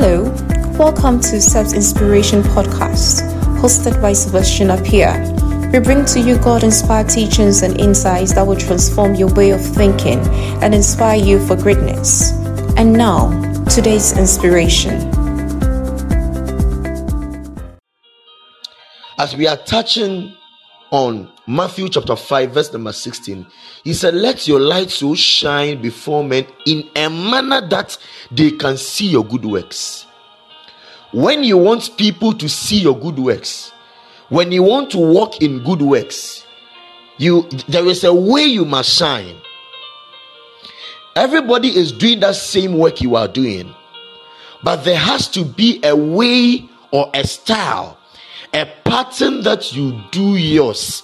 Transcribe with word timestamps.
Hello, 0.00 0.30
welcome 0.78 1.18
to 1.18 1.40
Self 1.40 1.74
Inspiration 1.74 2.40
Podcast, 2.42 3.22
hosted 3.58 4.00
by 4.00 4.12
Sebastian 4.12 4.70
Apia. 4.70 5.18
We 5.72 5.80
bring 5.80 6.04
to 6.04 6.20
you 6.20 6.38
God 6.38 6.62
inspired 6.62 7.08
teachings 7.08 7.62
and 7.62 7.80
insights 7.80 8.32
that 8.34 8.46
will 8.46 8.54
transform 8.54 9.16
your 9.16 9.34
way 9.34 9.50
of 9.50 9.60
thinking 9.60 10.20
and 10.62 10.72
inspire 10.72 11.18
you 11.18 11.44
for 11.44 11.56
greatness. 11.56 12.30
And 12.76 12.92
now, 12.92 13.28
today's 13.64 14.16
inspiration. 14.16 14.94
As 19.18 19.34
we 19.36 19.48
are 19.48 19.56
touching 19.56 20.32
on 20.90 21.30
Matthew 21.46 21.88
chapter 21.88 22.16
5, 22.16 22.50
verse 22.52 22.72
number 22.72 22.92
16, 22.92 23.46
he 23.84 23.92
said, 23.92 24.14
Let 24.14 24.48
your 24.48 24.60
light 24.60 24.90
so 24.90 25.14
shine 25.14 25.82
before 25.82 26.24
men 26.24 26.46
in 26.66 26.88
a 26.96 27.08
manner 27.08 27.66
that 27.68 27.98
they 28.30 28.52
can 28.52 28.76
see 28.76 29.08
your 29.08 29.24
good 29.24 29.44
works. 29.44 30.06
When 31.12 31.42
you 31.44 31.56
want 31.56 31.96
people 31.96 32.32
to 32.34 32.48
see 32.48 32.80
your 32.80 32.98
good 32.98 33.18
works, 33.18 33.72
when 34.28 34.52
you 34.52 34.62
want 34.62 34.90
to 34.90 34.98
walk 34.98 35.40
in 35.40 35.64
good 35.64 35.80
works, 35.80 36.44
you 37.16 37.48
there 37.68 37.86
is 37.86 38.04
a 38.04 38.12
way 38.12 38.44
you 38.44 38.64
must 38.64 38.90
shine. 38.90 39.36
Everybody 41.16 41.76
is 41.76 41.92
doing 41.92 42.20
that 42.20 42.36
same 42.36 42.78
work 42.78 43.00
you 43.00 43.16
are 43.16 43.26
doing, 43.26 43.74
but 44.62 44.84
there 44.84 44.98
has 44.98 45.28
to 45.28 45.44
be 45.44 45.80
a 45.82 45.96
way 45.96 46.68
or 46.90 47.10
a 47.14 47.26
style 47.26 47.97
a 48.52 48.66
pattern 48.84 49.42
that 49.42 49.74
you 49.74 50.02
do 50.10 50.36
yours 50.36 51.02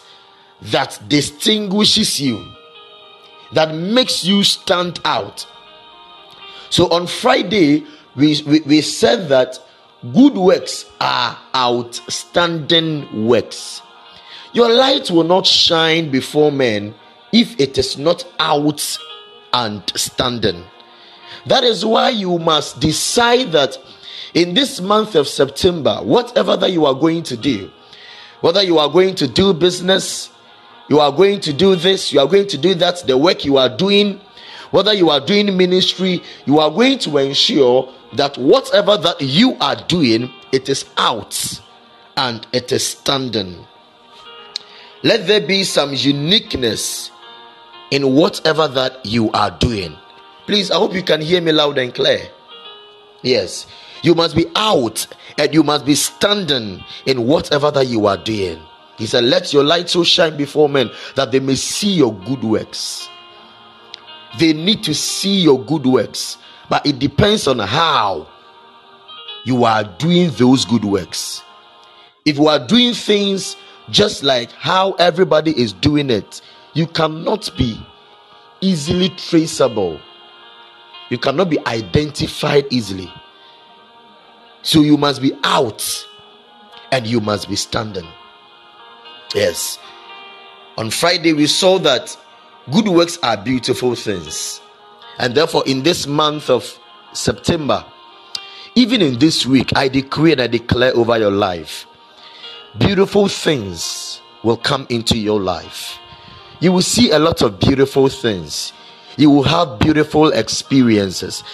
that 0.62 0.98
distinguishes 1.08 2.20
you, 2.20 2.44
that 3.52 3.74
makes 3.74 4.24
you 4.24 4.42
stand 4.42 5.00
out. 5.04 5.46
So 6.70 6.88
on 6.88 7.06
Friday, 7.06 7.86
we, 8.16 8.42
we, 8.46 8.60
we 8.60 8.80
said 8.80 9.28
that 9.28 9.58
good 10.12 10.34
works 10.34 10.86
are 11.00 11.38
outstanding 11.54 13.26
works. 13.26 13.82
Your 14.52 14.72
light 14.72 15.10
will 15.10 15.24
not 15.24 15.46
shine 15.46 16.10
before 16.10 16.52
men 16.52 16.94
if 17.32 17.58
it 17.60 17.76
is 17.76 17.98
not 17.98 18.24
out 18.38 18.98
and 19.52 19.82
standing. 19.96 20.64
That 21.46 21.64
is 21.64 21.84
why 21.84 22.10
you 22.10 22.38
must 22.38 22.80
decide 22.80 23.52
that 23.52 23.76
in 24.34 24.54
this 24.54 24.80
month 24.80 25.14
of 25.14 25.28
September, 25.28 26.00
whatever 26.02 26.56
that 26.56 26.72
you 26.72 26.84
are 26.84 26.94
going 26.94 27.22
to 27.22 27.36
do, 27.36 27.70
whether 28.40 28.62
you 28.62 28.78
are 28.78 28.90
going 28.90 29.14
to 29.14 29.26
do 29.26 29.54
business, 29.54 30.30
you 30.88 31.00
are 31.00 31.12
going 31.12 31.40
to 31.40 31.52
do 31.52 31.76
this, 31.76 32.12
you 32.12 32.20
are 32.20 32.26
going 32.26 32.48
to 32.48 32.58
do 32.58 32.74
that, 32.74 32.98
the 33.06 33.16
work 33.16 33.44
you 33.44 33.56
are 33.56 33.74
doing, 33.74 34.20
whether 34.70 34.92
you 34.92 35.08
are 35.08 35.20
doing 35.20 35.56
ministry, 35.56 36.22
you 36.46 36.58
are 36.58 36.70
going 36.70 36.98
to 36.98 37.16
ensure 37.18 37.92
that 38.14 38.36
whatever 38.36 38.96
that 38.96 39.20
you 39.20 39.56
are 39.60 39.76
doing, 39.86 40.30
it 40.52 40.68
is 40.68 40.84
out 40.96 41.60
and 42.16 42.46
it 42.52 42.72
is 42.72 42.86
standing. 42.86 43.64
Let 45.02 45.26
there 45.26 45.46
be 45.46 45.64
some 45.64 45.94
uniqueness 45.94 47.10
in 47.90 48.14
whatever 48.14 48.66
that 48.68 49.04
you 49.06 49.30
are 49.32 49.50
doing. 49.50 49.96
Please, 50.46 50.70
I 50.70 50.76
hope 50.76 50.94
you 50.94 51.02
can 51.02 51.20
hear 51.20 51.40
me 51.40 51.52
loud 51.52 51.78
and 51.78 51.94
clear. 51.94 52.28
Yes, 53.22 53.66
you 54.04 54.14
must 54.14 54.36
be 54.36 54.46
out 54.54 55.06
and 55.38 55.54
you 55.54 55.62
must 55.62 55.86
be 55.86 55.94
standing 55.94 56.84
in 57.06 57.26
whatever 57.26 57.70
that 57.70 57.86
you 57.86 58.06
are 58.06 58.18
doing. 58.18 58.60
He 58.98 59.06
said, 59.06 59.24
Let 59.24 59.52
your 59.52 59.64
light 59.64 59.88
so 59.88 60.04
shine 60.04 60.36
before 60.36 60.68
men 60.68 60.90
that 61.16 61.32
they 61.32 61.40
may 61.40 61.54
see 61.54 61.94
your 61.94 62.12
good 62.12 62.44
works. 62.44 63.08
They 64.38 64.52
need 64.52 64.82
to 64.84 64.94
see 64.94 65.40
your 65.40 65.64
good 65.64 65.86
works, 65.86 66.36
but 66.68 66.84
it 66.86 66.98
depends 66.98 67.48
on 67.48 67.58
how 67.60 68.28
you 69.44 69.64
are 69.64 69.84
doing 69.84 70.30
those 70.32 70.66
good 70.66 70.84
works. 70.84 71.42
If 72.26 72.36
you 72.36 72.48
are 72.48 72.64
doing 72.64 72.92
things 72.92 73.56
just 73.88 74.22
like 74.22 74.52
how 74.52 74.92
everybody 74.92 75.58
is 75.58 75.72
doing 75.72 76.10
it, 76.10 76.42
you 76.74 76.86
cannot 76.86 77.50
be 77.56 77.80
easily 78.60 79.08
traceable. 79.10 79.98
You 81.08 81.16
cannot 81.16 81.48
be 81.48 81.58
identified 81.66 82.66
easily. 82.70 83.10
So 84.64 84.80
you 84.80 84.96
must 84.96 85.22
be 85.22 85.32
out 85.44 86.08
and 86.90 87.06
you 87.06 87.20
must 87.20 87.48
be 87.48 87.54
standing. 87.56 88.06
Yes. 89.34 89.78
On 90.78 90.90
Friday, 90.90 91.34
we 91.34 91.46
saw 91.46 91.78
that 91.80 92.16
good 92.72 92.88
works 92.88 93.18
are 93.22 93.36
beautiful 93.36 93.94
things. 93.94 94.60
And 95.18 95.34
therefore, 95.34 95.64
in 95.66 95.82
this 95.82 96.06
month 96.06 96.50
of 96.50 96.78
September, 97.12 97.84
even 98.74 99.02
in 99.02 99.18
this 99.18 99.46
week, 99.46 99.70
I 99.76 99.88
decree 99.88 100.32
and 100.32 100.40
I 100.40 100.46
declare 100.46 100.94
over 100.96 101.16
your 101.18 101.30
life 101.30 101.86
beautiful 102.78 103.28
things 103.28 104.20
will 104.42 104.56
come 104.56 104.86
into 104.88 105.16
your 105.16 105.40
life. 105.40 105.98
You 106.60 106.72
will 106.72 106.82
see 106.82 107.10
a 107.10 107.18
lot 107.18 107.42
of 107.42 107.60
beautiful 107.60 108.08
things. 108.08 108.72
You 109.16 109.30
will 109.30 109.44
have 109.44 109.78
beautiful 109.78 110.32
experiences 110.32 111.44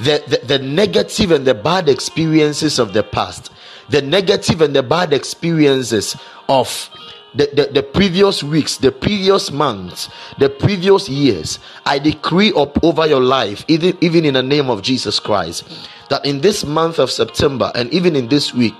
the, 0.00 0.24
the, 0.26 0.46
the 0.46 0.58
negative 0.58 1.30
and 1.30 1.46
the 1.46 1.54
bad 1.54 1.88
experiences 1.88 2.78
of 2.78 2.94
the 2.94 3.02
past, 3.02 3.50
the 3.90 4.00
negative 4.00 4.62
and 4.62 4.74
the 4.74 4.82
bad 4.82 5.12
experiences 5.12 6.16
of 6.48 6.90
the, 7.34 7.48
the, 7.52 7.72
the, 7.72 7.82
previous 7.82 8.42
weeks, 8.42 8.78
the 8.78 8.90
previous 8.90 9.52
months, 9.52 10.08
the 10.38 10.48
previous 10.48 11.08
years, 11.08 11.58
I 11.84 11.98
decree 11.98 12.52
up 12.56 12.82
over 12.82 13.06
your 13.06 13.20
life, 13.20 13.64
even, 13.68 13.96
even 14.00 14.24
in 14.24 14.34
the 14.34 14.42
name 14.42 14.68
of 14.70 14.82
Jesus 14.82 15.20
Christ, 15.20 15.64
that 16.08 16.24
in 16.24 16.40
this 16.40 16.64
month 16.64 16.98
of 16.98 17.10
September 17.10 17.70
and 17.74 17.92
even 17.92 18.16
in 18.16 18.28
this 18.28 18.54
week, 18.54 18.74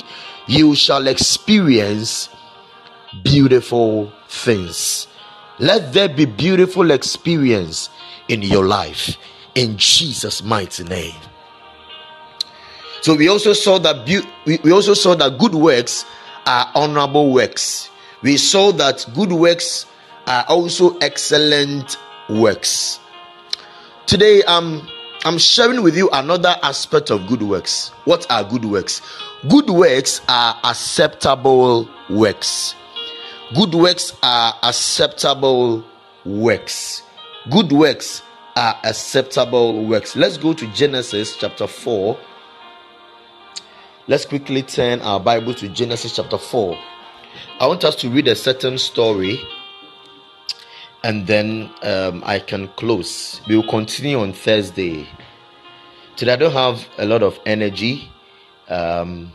you 0.48 0.74
shall 0.74 1.06
experience 1.06 2.28
beautiful 3.22 4.10
things. 4.28 5.06
Let 5.58 5.92
there 5.92 6.08
be 6.08 6.24
beautiful 6.24 6.90
experience 6.90 7.90
in 8.28 8.42
your 8.42 8.64
life 8.64 9.16
in 9.54 9.76
Jesus' 9.76 10.42
mighty 10.42 10.84
name. 10.84 11.14
So 13.02 13.14
we 13.14 13.28
also 13.28 13.52
saw 13.52 13.78
that 13.78 14.04
be- 14.04 14.58
we 14.62 14.72
also 14.72 14.94
saw 14.94 15.14
that 15.14 15.38
good 15.38 15.54
works 15.54 16.04
are 16.46 16.70
honorable 16.74 17.32
works. 17.32 17.88
We 18.22 18.36
saw 18.36 18.72
that 18.72 19.06
good 19.14 19.32
works 19.32 19.86
are 20.26 20.44
also 20.48 20.98
excellent 20.98 21.96
works. 22.28 23.00
Today 24.06 24.42
I'm 24.46 24.86
I'm 25.24 25.38
sharing 25.38 25.82
with 25.82 25.96
you 25.96 26.08
another 26.12 26.56
aspect 26.62 27.10
of 27.10 27.26
good 27.26 27.42
works. 27.42 27.88
What 28.04 28.26
are 28.30 28.44
good 28.44 28.64
works? 28.64 29.00
Good 29.48 29.70
works 29.70 30.20
are 30.28 30.56
acceptable 30.64 31.88
works. 32.08 32.74
Good 33.54 33.74
works 33.74 34.14
are 34.22 34.54
acceptable 34.62 35.84
works. 36.24 37.02
Good 37.50 37.72
works 37.72 38.22
are 38.60 38.78
acceptable 38.84 39.86
works. 39.86 40.14
Let's 40.14 40.36
go 40.36 40.52
to 40.52 40.66
Genesis 40.74 41.34
chapter 41.34 41.66
4. 41.66 42.18
Let's 44.06 44.26
quickly 44.26 44.62
turn 44.62 45.00
our 45.00 45.18
Bible 45.18 45.54
to 45.54 45.68
Genesis 45.70 46.14
chapter 46.16 46.36
4. 46.36 46.76
I 47.58 47.66
want 47.66 47.84
us 47.84 47.96
to 47.96 48.10
read 48.10 48.28
a 48.28 48.34
certain 48.34 48.76
story 48.76 49.40
and 51.02 51.26
then 51.26 51.70
um, 51.82 52.22
I 52.26 52.38
can 52.38 52.68
close. 52.76 53.40
We 53.48 53.56
will 53.56 53.66
continue 53.66 54.20
on 54.20 54.34
Thursday. 54.34 55.08
Today, 56.16 56.34
I 56.34 56.36
don't 56.36 56.52
have 56.52 56.86
a 56.98 57.06
lot 57.06 57.22
of 57.22 57.40
energy 57.46 58.10
um, 58.68 59.32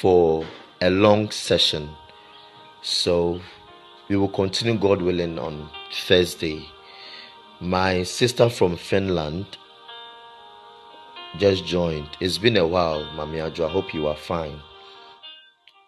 for 0.00 0.44
a 0.82 0.90
long 0.90 1.30
session, 1.30 1.88
so 2.82 3.40
we 4.10 4.16
will 4.16 4.28
continue, 4.28 4.78
God 4.78 5.00
willing, 5.00 5.38
on 5.38 5.70
Thursday 5.90 6.68
my 7.60 8.02
sister 8.02 8.48
from 8.48 8.76
Finland 8.76 9.46
just 11.38 11.64
joined. 11.64 12.08
It's 12.20 12.38
been 12.38 12.56
a 12.56 12.66
while, 12.66 13.04
Mami 13.16 13.44
Ajo. 13.44 13.66
I 13.66 13.70
hope 13.70 13.92
you 13.92 14.06
are 14.06 14.16
fine. 14.16 14.60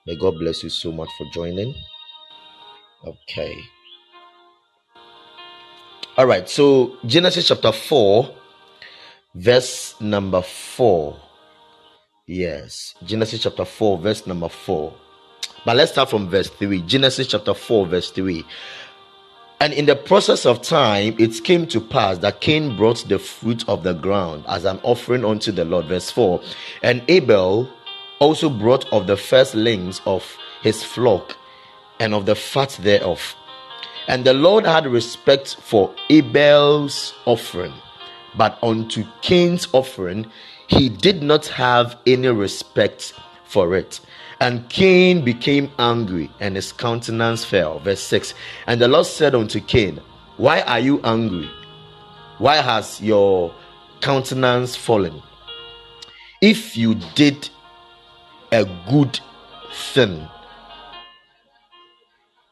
May 0.07 0.17
God 0.17 0.39
bless 0.39 0.63
you 0.63 0.71
so 0.71 0.93
much 0.93 1.09
for 1.17 1.27
joining. 1.33 1.75
Okay. 3.05 3.57
All 6.17 6.27
right. 6.27 6.49
So, 6.49 6.97
Genesis 7.07 7.49
chapter 7.49 7.73
4, 7.73 8.35
verse 9.35 9.95
number 10.01 10.43
4. 10.43 11.17
Yes. 12.27 12.95
Genesis 13.05 13.43
chapter 13.43 13.65
4, 13.65 13.99
verse 13.99 14.27
number 14.27 14.49
4. 14.49 14.93
But 15.65 15.77
let's 15.77 15.93
start 15.93 16.11
from 16.11 16.29
verse 16.29 16.49
3. 16.49 16.83
Genesis 16.83 17.27
chapter 17.29 17.55
4, 17.55 17.87
verse 17.87 18.11
3. 18.11 18.45
And 19.63 19.75
in 19.75 19.85
the 19.85 19.95
process 19.95 20.47
of 20.47 20.63
time, 20.63 21.17
it 21.19 21.45
came 21.45 21.67
to 21.67 21.83
pass 21.83 22.17
that 22.19 22.41
Cain 22.41 22.79
brought 22.79 23.07
the 23.07 23.19
fruit 23.19 23.69
of 23.69 23.83
the 23.83 23.93
ground 23.93 24.45
as 24.49 24.65
an 24.65 24.81
offering 24.83 25.23
unto 25.23 25.53
the 25.53 25.67
Lord. 25.67 25.85
Verse 25.85 26.11
4 26.11 26.41
And 26.83 27.03
Abel 27.09 27.69
also 28.21 28.49
brought 28.49 28.91
of 28.91 29.07
the 29.07 29.19
firstlings 29.19 30.01
of 30.07 30.37
his 30.63 30.83
flock 30.83 31.37
and 31.99 32.15
of 32.15 32.25
the 32.25 32.35
fat 32.35 32.79
thereof. 32.81 33.37
And 34.09 34.25
the 34.25 34.33
Lord 34.33 34.65
had 34.65 34.87
respect 34.87 35.57
for 35.61 35.95
Abel's 36.09 37.13
offering, 37.27 37.75
but 38.39 38.59
unto 38.63 39.05
Cain's 39.21 39.69
offering 39.73 40.31
he 40.69 40.89
did 40.89 41.23
not 41.23 41.47
have 41.49 41.99
any 42.07 42.29
respect 42.29 43.13
for 43.45 43.75
it. 43.75 44.01
And 44.41 44.67
Cain 44.71 45.23
became 45.23 45.71
angry, 45.79 46.31
and 46.41 46.57
his 46.57 46.73
countenance 46.73 47.45
fell. 47.45 47.79
Verse 47.79 48.01
6 48.01 48.33
And 48.67 48.81
the 48.81 48.89
Lord 48.89 49.07
said 49.07 49.35
unto 49.35 49.61
Cain, 49.61 50.01
Why 50.39 50.63
are 50.63 50.81
you 50.81 51.01
angry? 51.03 51.51
Why 52.39 52.57
has 52.57 53.03
your 53.03 53.55
countenance 54.01 54.75
fallen? 54.77 55.23
If 56.41 56.75
you 56.75 56.95
did 57.15 57.51
a 58.51 58.65
good 58.89 59.21
thing, 59.93 60.27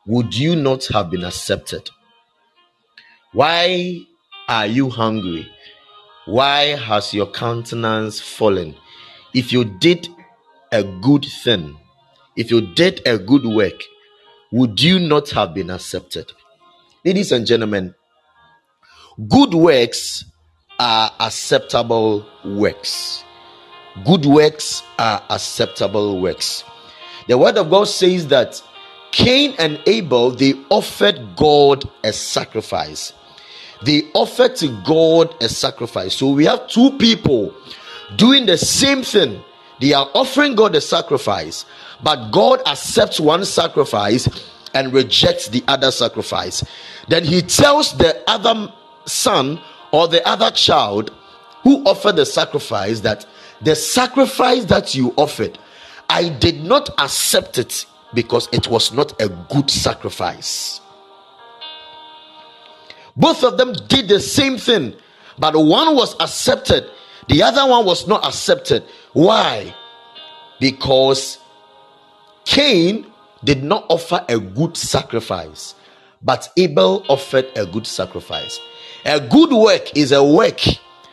would 0.06 0.36
you 0.36 0.56
not 0.56 0.86
have 0.88 1.10
been 1.10 1.24
accepted? 1.24 1.88
Why 3.32 4.00
are 4.46 4.66
you 4.66 4.90
hungry? 4.90 5.50
Why 6.26 6.76
has 6.76 7.14
your 7.14 7.26
countenance 7.30 8.20
fallen? 8.20 8.74
If 9.32 9.54
you 9.54 9.64
did 9.64 10.08
a 10.72 10.84
good 10.84 11.24
thing, 11.24 11.76
if 12.36 12.50
you 12.50 12.60
did 12.74 13.06
a 13.06 13.18
good 13.18 13.44
work, 13.44 13.82
would 14.52 14.82
you 14.82 14.98
not 14.98 15.30
have 15.30 15.54
been 15.54 15.70
accepted? 15.70 16.32
Ladies 17.04 17.32
and 17.32 17.46
gentlemen, 17.46 17.94
good 19.28 19.54
works 19.54 20.24
are 20.78 21.12
acceptable 21.20 22.26
works. 22.44 23.24
Good 24.04 24.26
works 24.26 24.82
are 24.98 25.22
acceptable 25.28 26.20
works. 26.20 26.64
The 27.26 27.36
word 27.36 27.58
of 27.58 27.70
God 27.70 27.84
says 27.84 28.28
that 28.28 28.62
Cain 29.10 29.54
and 29.58 29.80
Abel 29.86 30.30
they 30.30 30.54
offered 30.70 31.36
God 31.36 31.88
a 32.04 32.12
sacrifice. 32.12 33.12
They 33.82 34.02
offered 34.14 34.56
to 34.56 34.68
God 34.84 35.34
a 35.42 35.48
sacrifice. 35.48 36.14
So 36.14 36.30
we 36.30 36.46
have 36.46 36.68
two 36.68 36.96
people 36.98 37.54
doing 38.16 38.46
the 38.46 38.56
same 38.56 39.02
thing. 39.02 39.42
They 39.80 39.92
are 39.92 40.10
offering 40.14 40.54
God 40.54 40.74
a 40.74 40.80
sacrifice, 40.80 41.64
but 42.02 42.30
God 42.30 42.60
accepts 42.66 43.20
one 43.20 43.44
sacrifice 43.44 44.28
and 44.74 44.92
rejects 44.92 45.48
the 45.48 45.62
other 45.68 45.90
sacrifice. 45.90 46.64
Then 47.08 47.24
he 47.24 47.42
tells 47.42 47.96
the 47.96 48.22
other 48.28 48.72
son 49.06 49.60
or 49.92 50.08
the 50.08 50.26
other 50.26 50.50
child 50.50 51.10
who 51.62 51.82
offered 51.84 52.16
the 52.16 52.26
sacrifice 52.26 53.00
that 53.00 53.26
the 53.62 53.74
sacrifice 53.74 54.64
that 54.66 54.94
you 54.94 55.12
offered, 55.16 55.58
I 56.08 56.28
did 56.28 56.62
not 56.62 56.90
accept 57.00 57.58
it 57.58 57.86
because 58.14 58.48
it 58.52 58.68
was 58.68 58.92
not 58.92 59.20
a 59.20 59.28
good 59.28 59.70
sacrifice. 59.70 60.80
Both 63.16 63.42
of 63.42 63.58
them 63.58 63.72
did 63.88 64.08
the 64.08 64.20
same 64.20 64.58
thing, 64.58 64.94
but 65.38 65.54
one 65.56 65.96
was 65.96 66.14
accepted, 66.20 66.88
the 67.28 67.42
other 67.42 67.66
one 67.68 67.84
was 67.84 68.06
not 68.06 68.26
accepted. 68.26 68.84
Why? 69.12 69.74
Because 70.60 71.38
Cain 72.44 73.06
did 73.44 73.62
not 73.62 73.86
offer 73.88 74.24
a 74.28 74.38
good 74.38 74.76
sacrifice, 74.76 75.74
but 76.22 76.50
Abel 76.56 77.04
offered 77.08 77.46
a 77.56 77.66
good 77.66 77.86
sacrifice. 77.86 78.58
A 79.04 79.20
good 79.20 79.52
work 79.52 79.96
is 79.96 80.12
a 80.12 80.24
work 80.24 80.60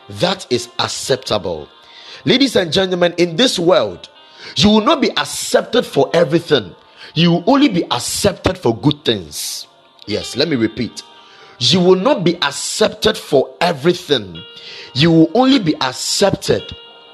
that 0.08 0.46
is 0.50 0.68
acceptable. 0.78 1.68
Ladies 2.24 2.56
and 2.56 2.72
gentlemen, 2.72 3.14
in 3.18 3.36
this 3.36 3.58
world, 3.58 4.08
you 4.56 4.70
will 4.70 4.80
not 4.80 5.00
be 5.00 5.10
accepted 5.12 5.84
for 5.84 6.10
everything. 6.14 6.74
You 7.14 7.32
will 7.32 7.44
only 7.46 7.68
be 7.68 7.84
accepted 7.90 8.58
for 8.58 8.76
good 8.76 9.04
things. 9.04 9.66
Yes, 10.06 10.36
let 10.36 10.48
me 10.48 10.56
repeat. 10.56 11.02
You 11.58 11.80
will 11.80 11.96
not 11.96 12.24
be 12.24 12.36
accepted 12.42 13.16
for 13.16 13.54
everything. 13.60 14.42
You 14.94 15.10
will 15.10 15.30
only 15.34 15.58
be 15.58 15.74
accepted 15.80 16.62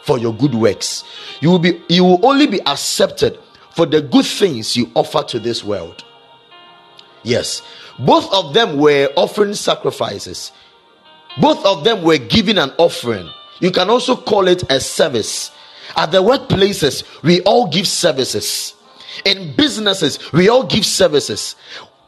for 0.02 0.18
your 0.18 0.34
good 0.34 0.54
works. 0.54 1.04
You 1.40 1.50
will 1.50 1.58
be 1.58 1.80
you 1.88 2.04
will 2.04 2.26
only 2.26 2.46
be 2.46 2.60
accepted 2.66 3.38
for 3.70 3.86
the 3.86 4.02
good 4.02 4.26
things 4.26 4.76
you 4.76 4.90
offer 4.94 5.22
to 5.24 5.38
this 5.38 5.64
world. 5.64 6.04
Yes, 7.22 7.62
both 7.98 8.32
of 8.32 8.52
them 8.52 8.78
were 8.78 9.08
offering 9.16 9.54
sacrifices. 9.54 10.52
Both 11.40 11.64
of 11.64 11.84
them 11.84 12.02
were 12.02 12.18
giving 12.18 12.58
an 12.58 12.70
offering. 12.78 13.28
You 13.60 13.70
can 13.70 13.88
also 13.88 14.16
call 14.16 14.48
it 14.48 14.70
a 14.70 14.80
service. 14.80 15.50
At 15.96 16.10
the 16.10 16.22
workplaces, 16.22 17.04
we 17.22 17.40
all 17.42 17.68
give 17.68 17.86
services. 17.86 18.74
In 19.24 19.54
businesses, 19.54 20.32
we 20.32 20.48
all 20.48 20.64
give 20.64 20.84
services. 20.84 21.54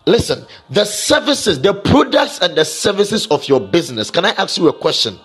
Listen, 0.06 0.46
the 0.68 0.84
services, 0.84 1.60
the 1.60 1.72
products 1.72 2.38
and 2.40 2.54
the 2.54 2.64
services 2.64 3.26
of 3.28 3.48
your 3.48 3.60
business. 3.60 4.10
Can 4.10 4.24
I 4.26 4.30
ask 4.30 4.58
you 4.58 4.68
a 4.68 4.72
question? 4.72 5.18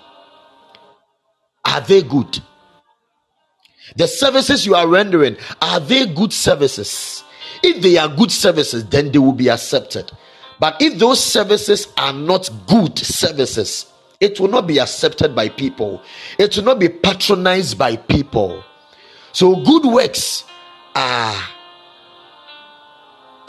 Are 1.65 1.81
they 1.81 2.01
good? 2.01 2.39
The 3.95 4.07
services 4.07 4.65
you 4.65 4.75
are 4.75 4.87
rendering, 4.87 5.35
are 5.61 5.79
they 5.79 6.05
good 6.05 6.31
services? 6.31 7.23
If 7.61 7.81
they 7.81 7.97
are 7.97 8.07
good 8.07 8.31
services, 8.31 8.85
then 8.85 9.11
they 9.11 9.19
will 9.19 9.33
be 9.33 9.49
accepted. 9.49 10.11
But 10.59 10.81
if 10.81 10.97
those 10.97 11.21
services 11.21 11.87
are 11.97 12.13
not 12.13 12.49
good 12.67 12.97
services, 12.99 13.85
it 14.19 14.39
will 14.39 14.49
not 14.49 14.67
be 14.67 14.79
accepted 14.79 15.35
by 15.35 15.49
people, 15.49 16.01
it 16.37 16.55
will 16.55 16.65
not 16.65 16.79
be 16.79 16.89
patronized 16.89 17.77
by 17.77 17.95
people. 17.95 18.63
So, 19.31 19.55
good 19.63 19.85
works 19.85 20.43
are 20.95 21.35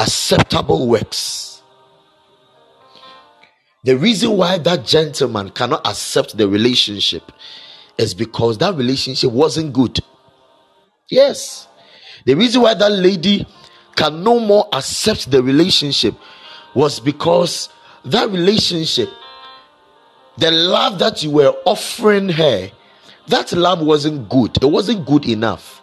acceptable 0.00 0.88
works. 0.88 1.62
The 3.84 3.96
reason 3.96 4.36
why 4.36 4.58
that 4.58 4.84
gentleman 4.84 5.50
cannot 5.50 5.86
accept 5.86 6.36
the 6.36 6.48
relationship 6.48 7.30
is 7.96 8.14
because 8.14 8.58
that 8.58 8.74
relationship 8.74 9.30
wasn't 9.30 9.72
good. 9.72 10.00
Yes. 11.10 11.68
The 12.24 12.34
reason 12.34 12.62
why 12.62 12.74
that 12.74 12.92
lady 12.92 13.46
can 13.96 14.22
no 14.22 14.38
more 14.40 14.68
accept 14.72 15.30
the 15.30 15.42
relationship 15.42 16.14
was 16.74 17.00
because 17.00 17.68
that 18.04 18.30
relationship, 18.30 19.08
the 20.38 20.50
love 20.50 20.98
that 20.98 21.22
you 21.22 21.30
were 21.30 21.54
offering 21.66 22.28
her, 22.28 22.70
that 23.28 23.52
love 23.52 23.82
wasn't 23.82 24.28
good. 24.28 24.62
It 24.62 24.66
wasn't 24.66 25.06
good 25.06 25.26
enough. 25.26 25.82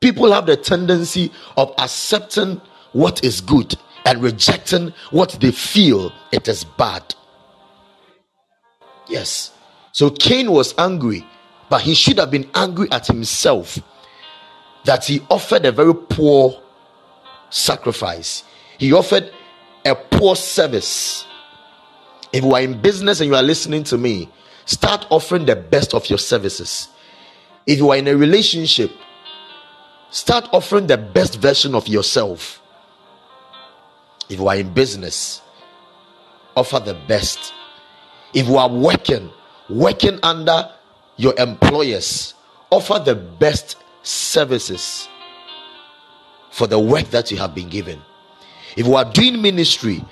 People 0.00 0.32
have 0.32 0.46
the 0.46 0.56
tendency 0.56 1.32
of 1.56 1.74
accepting 1.78 2.60
what 2.96 3.22
is 3.22 3.42
good 3.42 3.76
and 4.06 4.22
rejecting 4.22 4.92
what 5.10 5.32
they 5.40 5.50
feel 5.50 6.10
it 6.32 6.48
is 6.48 6.64
bad. 6.64 7.14
Yes. 9.06 9.52
So 9.92 10.10
Cain 10.10 10.50
was 10.50 10.74
angry, 10.78 11.26
but 11.68 11.82
he 11.82 11.94
should 11.94 12.18
have 12.18 12.30
been 12.30 12.48
angry 12.54 12.90
at 12.90 13.06
himself 13.06 13.78
that 14.84 15.04
he 15.04 15.20
offered 15.28 15.66
a 15.66 15.72
very 15.72 15.94
poor 15.94 16.58
sacrifice. 17.50 18.44
He 18.78 18.92
offered 18.94 19.30
a 19.84 19.94
poor 19.94 20.34
service. 20.34 21.26
If 22.32 22.44
you 22.44 22.54
are 22.54 22.62
in 22.62 22.80
business 22.80 23.20
and 23.20 23.28
you 23.28 23.36
are 23.36 23.42
listening 23.42 23.84
to 23.84 23.98
me, 23.98 24.30
start 24.64 25.06
offering 25.10 25.44
the 25.44 25.56
best 25.56 25.92
of 25.92 26.08
your 26.08 26.18
services. 26.18 26.88
If 27.66 27.78
you 27.78 27.90
are 27.90 27.96
in 27.96 28.08
a 28.08 28.16
relationship, 28.16 28.90
start 30.10 30.48
offering 30.52 30.86
the 30.86 30.96
best 30.96 31.38
version 31.40 31.74
of 31.74 31.88
yourself. 31.88 32.62
If 34.28 34.38
you 34.38 34.48
are 34.48 34.56
in 34.56 34.72
business, 34.72 35.42
offer 36.56 36.80
the 36.80 36.94
best. 37.06 37.52
If 38.34 38.48
you 38.48 38.56
are 38.56 38.68
working, 38.68 39.30
working 39.68 40.18
under 40.22 40.70
your 41.16 41.34
employers, 41.38 42.34
offer 42.70 42.98
the 42.98 43.14
best 43.14 43.76
services 44.02 45.08
for 46.50 46.66
the 46.66 46.78
work 46.78 47.10
that 47.10 47.30
you 47.30 47.36
have 47.36 47.54
been 47.54 47.68
given. 47.68 48.00
If 48.76 48.86
you 48.86 48.94
are 48.96 49.04
doing 49.04 49.40
ministry, 49.40 50.04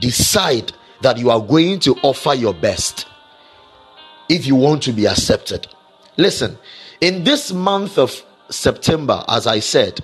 decide 0.00 0.72
that 1.02 1.18
you 1.18 1.30
are 1.30 1.40
going 1.40 1.80
to 1.80 1.94
offer 2.02 2.34
your 2.34 2.54
best 2.54 3.06
if 4.28 4.46
you 4.46 4.56
want 4.56 4.82
to 4.84 4.92
be 4.92 5.06
accepted. 5.06 5.68
Listen, 6.16 6.58
in 7.00 7.24
this 7.24 7.52
month 7.52 7.98
of 7.98 8.24
September, 8.48 9.24
as 9.28 9.46
I 9.46 9.60
said, 9.60 10.00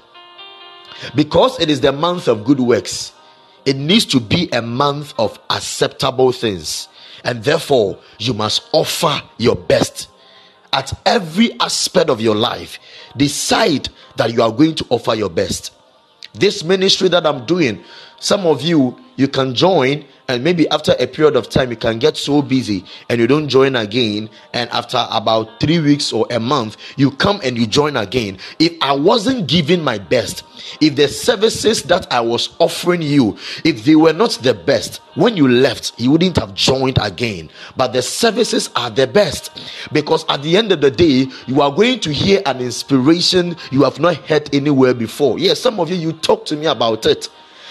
because 1.14 1.58
it 1.58 1.70
is 1.70 1.80
the 1.80 1.92
month 1.92 2.28
of 2.28 2.44
good 2.44 2.60
works, 2.60 3.12
it 3.64 3.76
needs 3.76 4.04
to 4.06 4.20
be 4.20 4.48
a 4.52 4.62
month 4.62 5.14
of 5.18 5.38
acceptable 5.50 6.32
things, 6.32 6.88
and 7.24 7.42
therefore, 7.44 7.98
you 8.18 8.34
must 8.34 8.68
offer 8.72 9.22
your 9.38 9.56
best 9.56 10.08
at 10.72 10.92
every 11.06 11.52
aspect 11.60 12.10
of 12.10 12.20
your 12.20 12.34
life. 12.34 12.78
Decide 13.16 13.88
that 14.16 14.32
you 14.32 14.42
are 14.42 14.50
going 14.50 14.74
to 14.76 14.86
offer 14.90 15.14
your 15.14 15.30
best. 15.30 15.72
This 16.34 16.64
ministry 16.64 17.08
that 17.10 17.26
I'm 17.26 17.44
doing, 17.44 17.84
some 18.22 18.46
of 18.46 18.62
you, 18.62 18.96
you 19.16 19.28
can 19.28 19.54
join 19.54 20.04
and 20.28 20.42
maybe 20.42 20.68
after 20.70 20.94
a 20.98 21.06
period 21.06 21.36
of 21.36 21.50
time 21.50 21.70
you 21.70 21.76
can 21.76 21.98
get 21.98 22.16
so 22.16 22.40
busy 22.40 22.84
and 23.10 23.20
you 23.20 23.26
don't 23.26 23.48
join 23.48 23.76
again 23.76 24.30
and 24.54 24.70
after 24.70 25.04
about 25.10 25.60
3 25.60 25.80
weeks 25.80 26.12
or 26.12 26.26
a 26.30 26.40
month 26.40 26.76
you 26.96 27.10
come 27.10 27.40
and 27.44 27.58
you 27.58 27.66
join 27.66 27.96
again 27.96 28.38
if 28.58 28.72
i 28.80 28.92
wasn't 28.92 29.46
giving 29.46 29.82
my 29.82 29.98
best 29.98 30.44
if 30.80 30.96
the 30.96 31.08
services 31.08 31.82
that 31.82 32.10
i 32.10 32.20
was 32.20 32.56
offering 32.60 33.02
you 33.02 33.36
if 33.64 33.84
they 33.84 33.96
were 33.96 34.12
not 34.12 34.30
the 34.42 34.54
best 34.54 35.02
when 35.16 35.36
you 35.36 35.46
left 35.46 35.92
you 35.98 36.10
wouldn't 36.10 36.38
have 36.38 36.54
joined 36.54 36.98
again 37.02 37.50
but 37.76 37.92
the 37.92 38.00
services 38.00 38.70
are 38.76 38.88
the 38.90 39.06
best 39.06 39.50
Because 39.92 40.24
at 40.28 40.42
the 40.42 40.56
end 40.56 40.72
of 40.72 40.80
the 40.80 40.90
day, 40.90 41.26
you 41.46 41.60
are 41.60 41.70
going 41.70 42.00
to 42.00 42.12
hear 42.12 42.42
an 42.46 42.60
inspiration 42.60 43.56
you 43.70 43.82
have 43.82 43.98
not 43.98 44.16
heard 44.28 44.54
anywhere 44.54 44.94
before. 44.94 45.38
Yes, 45.38 45.60
some 45.60 45.80
of 45.80 45.90
you, 45.90 45.96
you 45.96 46.12
talk 46.12 46.44
to 46.46 46.56
me 46.56 46.66
about 46.66 47.06
it. 47.06 47.28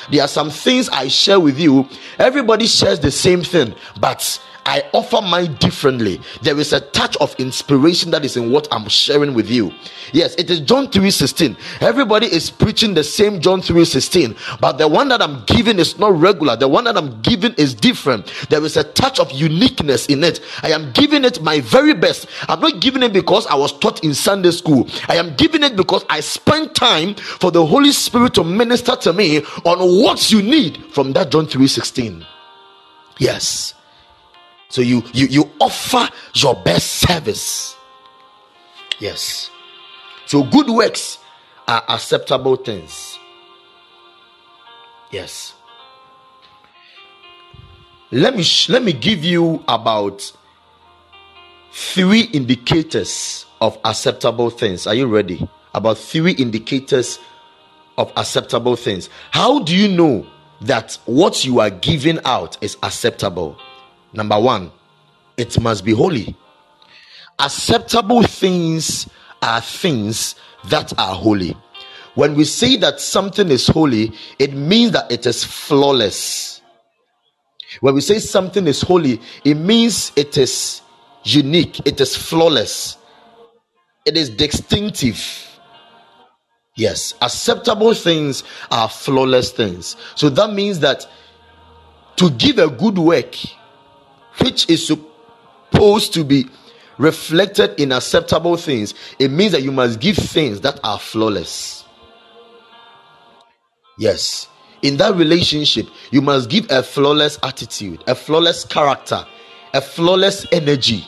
There 0.09 0.21
are 0.21 0.27
some 0.27 0.49
things 0.49 0.89
I 0.89 1.07
share 1.07 1.39
with 1.39 1.59
you. 1.59 1.87
Everybody 2.17 2.67
shares 2.67 2.99
the 2.99 3.11
same 3.11 3.43
thing, 3.43 3.75
but 3.99 4.41
I 4.65 4.83
offer 4.93 5.21
mine 5.21 5.55
differently. 5.55 6.21
There 6.43 6.59
is 6.59 6.71
a 6.71 6.79
touch 6.79 7.17
of 7.17 7.35
inspiration 7.39 8.11
that 8.11 8.23
is 8.23 8.37
in 8.37 8.51
what 8.51 8.67
I'm 8.71 8.87
sharing 8.87 9.33
with 9.33 9.49
you. 9.49 9.73
Yes, 10.13 10.35
it 10.35 10.49
is 10.49 10.59
John 10.59 10.87
3:16. 10.87 11.57
Everybody 11.79 12.27
is 12.27 12.49
preaching 12.49 12.93
the 12.93 13.03
same 13.03 13.41
John 13.41 13.61
3:16, 13.61 14.35
but 14.59 14.77
the 14.77 14.87
one 14.87 15.07
that 15.09 15.21
I'm 15.21 15.43
giving 15.45 15.79
is 15.79 15.97
not 15.97 16.17
regular. 16.19 16.55
The 16.55 16.67
one 16.67 16.83
that 16.83 16.95
I'm 16.95 17.21
giving 17.21 17.53
is 17.55 17.73
different. 17.73 18.31
There 18.49 18.63
is 18.63 18.77
a 18.77 18.83
touch 18.83 19.19
of 19.19 19.31
uniqueness 19.31 20.05
in 20.05 20.23
it. 20.23 20.41
I 20.61 20.71
am 20.71 20.91
giving 20.91 21.25
it 21.25 21.41
my 21.41 21.59
very 21.61 21.93
best. 21.93 22.27
I'm 22.47 22.59
not 22.59 22.79
giving 22.79 23.03
it 23.03 23.13
because 23.13 23.47
I 23.47 23.55
was 23.55 23.71
taught 23.71 24.03
in 24.03 24.13
Sunday 24.13 24.51
school. 24.51 24.87
I 25.09 25.15
am 25.15 25.35
giving 25.35 25.63
it 25.63 25.75
because 25.75 26.05
I 26.09 26.19
spent 26.19 26.75
time 26.75 27.15
for 27.15 27.51
the 27.51 27.65
Holy 27.65 27.91
Spirit 27.91 28.35
to 28.35 28.43
minister 28.43 28.95
to 28.97 29.13
me 29.13 29.41
on 29.65 29.79
what 30.01 30.31
you 30.31 30.41
need 30.41 30.83
from 30.91 31.13
that 31.13 31.31
John 31.31 31.47
3:16. 31.47 32.25
Yes. 33.17 33.73
So 34.71 34.81
you 34.81 35.03
you 35.13 35.27
you 35.27 35.51
offer 35.59 36.07
your 36.33 36.55
best 36.55 36.87
service. 36.93 37.75
Yes. 38.99 39.51
So 40.25 40.43
good 40.43 40.69
works 40.69 41.19
are 41.67 41.83
acceptable 41.89 42.55
things. 42.55 43.19
Yes. 45.11 45.53
Let 48.11 48.37
me 48.37 48.45
let 48.69 48.81
me 48.81 48.93
give 48.93 49.25
you 49.25 49.61
about 49.67 50.31
three 51.73 52.21
indicators 52.21 53.45
of 53.59 53.77
acceptable 53.83 54.49
things. 54.49 54.87
Are 54.87 54.95
you 54.95 55.07
ready? 55.07 55.49
About 55.73 55.97
three 55.97 56.31
indicators 56.33 57.19
of 57.97 58.11
acceptable 58.15 58.77
things. 58.77 59.09
How 59.31 59.59
do 59.59 59.75
you 59.75 59.89
know 59.89 60.25
that 60.61 60.97
what 61.05 61.43
you 61.43 61.59
are 61.59 61.69
giving 61.69 62.19
out 62.23 62.57
is 62.63 62.77
acceptable? 62.83 63.57
Number 64.13 64.39
one, 64.39 64.71
it 65.37 65.59
must 65.59 65.85
be 65.85 65.93
holy. 65.93 66.35
Acceptable 67.39 68.23
things 68.23 69.09
are 69.41 69.61
things 69.61 70.35
that 70.69 70.97
are 70.99 71.15
holy. 71.15 71.55
When 72.15 72.35
we 72.35 72.43
say 72.43 72.75
that 72.77 72.99
something 72.99 73.49
is 73.49 73.67
holy, 73.67 74.11
it 74.37 74.53
means 74.53 74.91
that 74.91 75.11
it 75.11 75.25
is 75.25 75.43
flawless. 75.43 76.61
When 77.79 77.95
we 77.95 78.01
say 78.01 78.19
something 78.19 78.67
is 78.67 78.81
holy, 78.81 79.21
it 79.45 79.55
means 79.55 80.11
it 80.15 80.37
is 80.37 80.81
unique, 81.23 81.79
it 81.87 82.01
is 82.01 82.15
flawless, 82.15 82.97
it 84.05 84.17
is 84.17 84.29
distinctive. 84.29 85.47
Yes, 86.75 87.13
acceptable 87.21 87.93
things 87.93 88.43
are 88.69 88.89
flawless 88.89 89.51
things. 89.51 89.95
So 90.15 90.29
that 90.29 90.53
means 90.53 90.79
that 90.79 91.07
to 92.17 92.29
give 92.31 92.59
a 92.59 92.69
good 92.69 92.97
work, 92.97 93.35
which 94.39 94.69
is 94.69 94.85
supposed 94.85 96.13
to 96.13 96.23
be 96.23 96.47
reflected 96.97 97.79
in 97.79 97.91
acceptable 97.91 98.57
things, 98.57 98.93
it 99.19 99.31
means 99.31 99.51
that 99.51 99.63
you 99.63 99.71
must 99.71 99.99
give 99.99 100.15
things 100.15 100.61
that 100.61 100.79
are 100.83 100.99
flawless. 100.99 101.85
Yes, 103.97 104.47
in 104.81 104.97
that 104.97 105.15
relationship, 105.15 105.87
you 106.11 106.21
must 106.21 106.49
give 106.49 106.69
a 106.71 106.81
flawless 106.81 107.37
attitude, 107.43 108.03
a 108.07 108.15
flawless 108.15 108.65
character, 108.65 109.25
a 109.73 109.81
flawless 109.81 110.45
energy. 110.51 111.07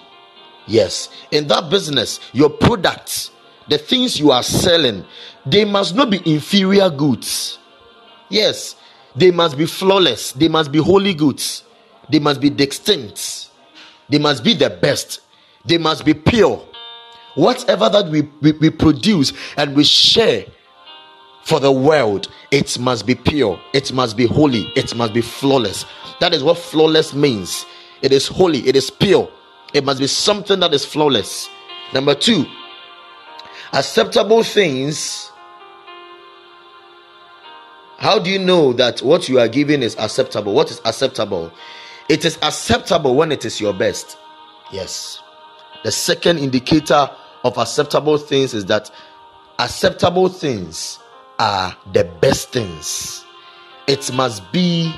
Yes, 0.67 1.09
in 1.31 1.47
that 1.47 1.69
business, 1.69 2.19
your 2.33 2.49
products, 2.49 3.31
the 3.69 3.77
things 3.77 4.19
you 4.19 4.31
are 4.31 4.43
selling, 4.43 5.05
they 5.45 5.65
must 5.65 5.95
not 5.95 6.09
be 6.09 6.21
inferior 6.25 6.89
goods. 6.89 7.59
Yes, 8.29 8.75
they 9.15 9.31
must 9.31 9.57
be 9.57 9.65
flawless, 9.65 10.31
they 10.33 10.47
must 10.47 10.71
be 10.71 10.79
holy 10.79 11.13
goods. 11.13 11.63
They 12.09 12.19
must 12.19 12.41
be 12.41 12.49
distinct. 12.49 13.49
They 14.09 14.19
must 14.19 14.43
be 14.43 14.53
the 14.53 14.69
best. 14.69 15.21
They 15.65 15.77
must 15.77 16.05
be 16.05 16.13
pure. 16.13 16.63
Whatever 17.35 17.89
that 17.89 18.07
we, 18.09 18.21
we, 18.41 18.51
we 18.53 18.69
produce 18.69 19.33
and 19.57 19.75
we 19.75 19.83
share 19.83 20.45
for 21.43 21.59
the 21.59 21.71
world, 21.71 22.29
it 22.51 22.77
must 22.79 23.05
be 23.05 23.15
pure. 23.15 23.59
It 23.73 23.91
must 23.91 24.15
be 24.15 24.25
holy. 24.25 24.63
It 24.75 24.95
must 24.95 25.13
be 25.13 25.21
flawless. 25.21 25.85
That 26.19 26.33
is 26.33 26.43
what 26.43 26.57
flawless 26.57 27.13
means. 27.13 27.65
It 28.01 28.11
is 28.11 28.27
holy. 28.27 28.59
It 28.67 28.75
is 28.75 28.89
pure. 28.89 29.29
It 29.73 29.83
must 29.83 29.99
be 29.99 30.07
something 30.07 30.59
that 30.59 30.73
is 30.73 30.85
flawless. 30.85 31.49
Number 31.93 32.13
two, 32.13 32.45
acceptable 33.73 34.43
things 34.43 35.31
how 38.03 38.19
do 38.19 38.29
you 38.29 38.37
know 38.37 38.73
that 38.73 39.01
what 39.01 39.29
you 39.29 39.39
are 39.39 39.47
giving 39.47 39.81
is 39.81 39.95
acceptable? 39.97 40.53
What 40.53 40.69
is 40.69 40.81
acceptable? 40.83 41.53
It 42.09 42.25
is 42.25 42.37
acceptable 42.41 43.15
when 43.15 43.31
it 43.31 43.45
is 43.45 43.61
your 43.61 43.73
best. 43.73 44.17
Yes. 44.71 45.21
The 45.83 45.91
second 45.91 46.39
indicator 46.39 47.09
of 47.43 47.57
acceptable 47.57 48.17
things 48.17 48.53
is 48.53 48.65
that 48.65 48.91
acceptable 49.59 50.29
things 50.29 50.99
are 51.39 51.75
the 51.93 52.05
best 52.21 52.49
things. 52.49 53.25
It 53.87 54.11
must 54.13 54.49
be 54.51 54.93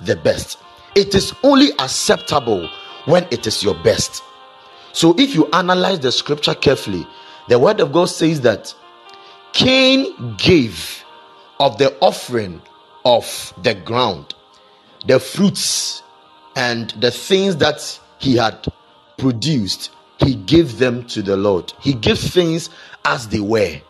the 0.00 0.16
best. 0.16 0.58
It 0.94 1.14
is 1.14 1.34
only 1.42 1.70
acceptable 1.78 2.68
when 3.06 3.26
it 3.30 3.46
is 3.46 3.62
your 3.62 3.74
best. 3.82 4.22
So 4.92 5.14
if 5.18 5.34
you 5.34 5.48
analyze 5.52 6.00
the 6.00 6.12
scripture 6.12 6.54
carefully, 6.54 7.06
the 7.48 7.58
word 7.58 7.80
of 7.80 7.92
God 7.92 8.06
says 8.06 8.40
that 8.42 8.74
Cain 9.52 10.36
gave 10.36 11.04
of 11.60 11.78
the 11.78 11.96
offering 12.00 12.60
of 13.04 13.52
the 13.62 13.74
ground, 13.74 14.34
the 15.06 15.18
fruits 15.18 16.01
and 16.56 16.90
the 16.90 17.10
things 17.10 17.56
that 17.58 18.00
he 18.18 18.36
had 18.36 18.66
produced, 19.18 19.90
he 20.18 20.34
gave 20.34 20.78
them 20.78 21.06
to 21.08 21.22
the 21.22 21.36
Lord. 21.36 21.72
He 21.80 21.94
gave 21.94 22.18
things 22.18 22.70
as 23.04 23.28
they 23.28 23.40
were. 23.40 23.80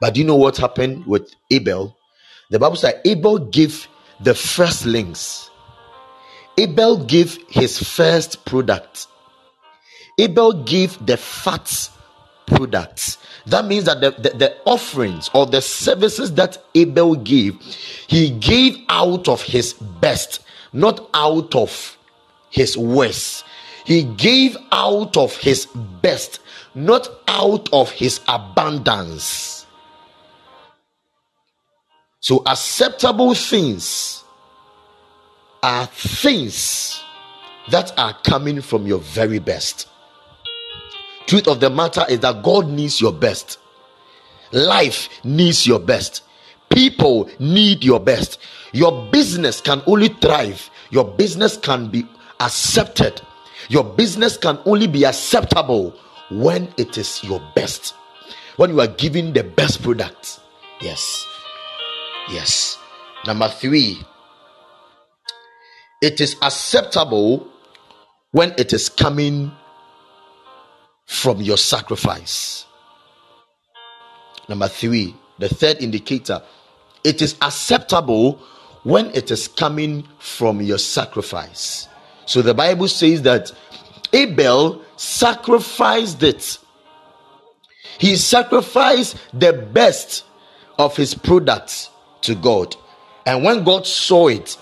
But 0.00 0.14
do 0.14 0.20
you 0.20 0.26
know 0.26 0.36
what 0.36 0.56
happened 0.56 1.06
with 1.06 1.34
Abel? 1.50 1.96
The 2.50 2.58
Bible 2.58 2.76
says 2.76 2.94
Abel 3.04 3.38
gave 3.38 3.88
the 4.20 4.34
firstlings. 4.34 5.50
Abel 6.58 7.04
gave 7.04 7.38
his 7.48 7.78
first 7.78 8.44
product. 8.44 9.06
Abel 10.18 10.52
gave 10.64 11.04
the 11.04 11.16
fat 11.16 11.90
products. 12.46 13.18
That 13.46 13.64
means 13.66 13.84
that 13.84 14.00
the, 14.00 14.10
the, 14.12 14.30
the, 14.36 14.56
offerings 14.64 15.30
or 15.34 15.46
the 15.46 15.60
services 15.60 16.34
that 16.34 16.62
Abel 16.74 17.14
gave, 17.14 17.60
he 18.06 18.30
gave 18.30 18.78
out 18.88 19.28
of 19.28 19.42
his 19.42 19.72
best 19.72 20.43
not 20.74 21.08
out 21.14 21.54
of 21.54 21.96
his 22.50 22.76
worst. 22.76 23.44
He 23.86 24.02
gave 24.02 24.56
out 24.72 25.16
of 25.16 25.36
his 25.36 25.66
best, 26.02 26.40
not 26.74 27.08
out 27.28 27.68
of 27.72 27.90
his 27.90 28.20
abundance. 28.28 29.66
So, 32.20 32.42
acceptable 32.46 33.34
things 33.34 34.24
are 35.62 35.86
things 35.86 37.02
that 37.70 37.92
are 37.98 38.14
coming 38.24 38.60
from 38.60 38.86
your 38.86 38.98
very 38.98 39.38
best. 39.38 39.88
Truth 41.26 41.48
of 41.48 41.60
the 41.60 41.70
matter 41.70 42.04
is 42.08 42.20
that 42.20 42.42
God 42.42 42.68
needs 42.68 43.00
your 43.00 43.12
best. 43.12 43.58
Life 44.52 45.08
needs 45.24 45.66
your 45.66 45.78
best. 45.78 46.22
People 46.70 47.30
need 47.38 47.84
your 47.84 48.00
best. 48.00 48.38
Your 48.72 49.08
business 49.10 49.60
can 49.60 49.82
only 49.86 50.08
thrive, 50.08 50.68
your 50.90 51.04
business 51.04 51.56
can 51.56 51.88
be 51.88 52.04
accepted, 52.40 53.20
your 53.68 53.84
business 53.84 54.36
can 54.36 54.58
only 54.66 54.88
be 54.88 55.04
acceptable 55.04 55.94
when 56.30 56.68
it 56.76 56.98
is 56.98 57.22
your 57.22 57.40
best. 57.54 57.94
When 58.56 58.70
you 58.70 58.80
are 58.80 58.88
giving 58.88 59.32
the 59.32 59.44
best 59.44 59.82
product. 59.82 60.40
Yes. 60.80 61.26
Yes. 62.30 62.78
Number 63.26 63.48
three, 63.48 63.98
it 66.02 66.20
is 66.20 66.36
acceptable 66.42 67.48
when 68.32 68.52
it 68.58 68.72
is 68.72 68.88
coming 68.88 69.50
from 71.06 71.40
your 71.40 71.56
sacrifice. 71.56 72.66
Number 74.48 74.68
three, 74.68 75.14
the 75.38 75.48
third 75.48 75.82
indicator 75.82 76.42
it 77.04 77.20
is 77.20 77.36
acceptable 77.42 78.40
when 78.82 79.06
it 79.14 79.30
is 79.30 79.46
coming 79.46 80.08
from 80.18 80.60
your 80.62 80.78
sacrifice. 80.78 81.86
So 82.26 82.42
the 82.42 82.54
Bible 82.54 82.88
says 82.88 83.22
that 83.22 83.52
Abel 84.12 84.82
sacrificed 84.96 86.22
it. 86.22 86.58
He 87.98 88.16
sacrificed 88.16 89.16
the 89.32 89.52
best 89.52 90.24
of 90.78 90.96
his 90.96 91.14
products 91.14 91.90
to 92.22 92.34
God. 92.34 92.74
And 93.26 93.44
when 93.44 93.64
God 93.64 93.86
saw 93.86 94.28
it 94.28 94.56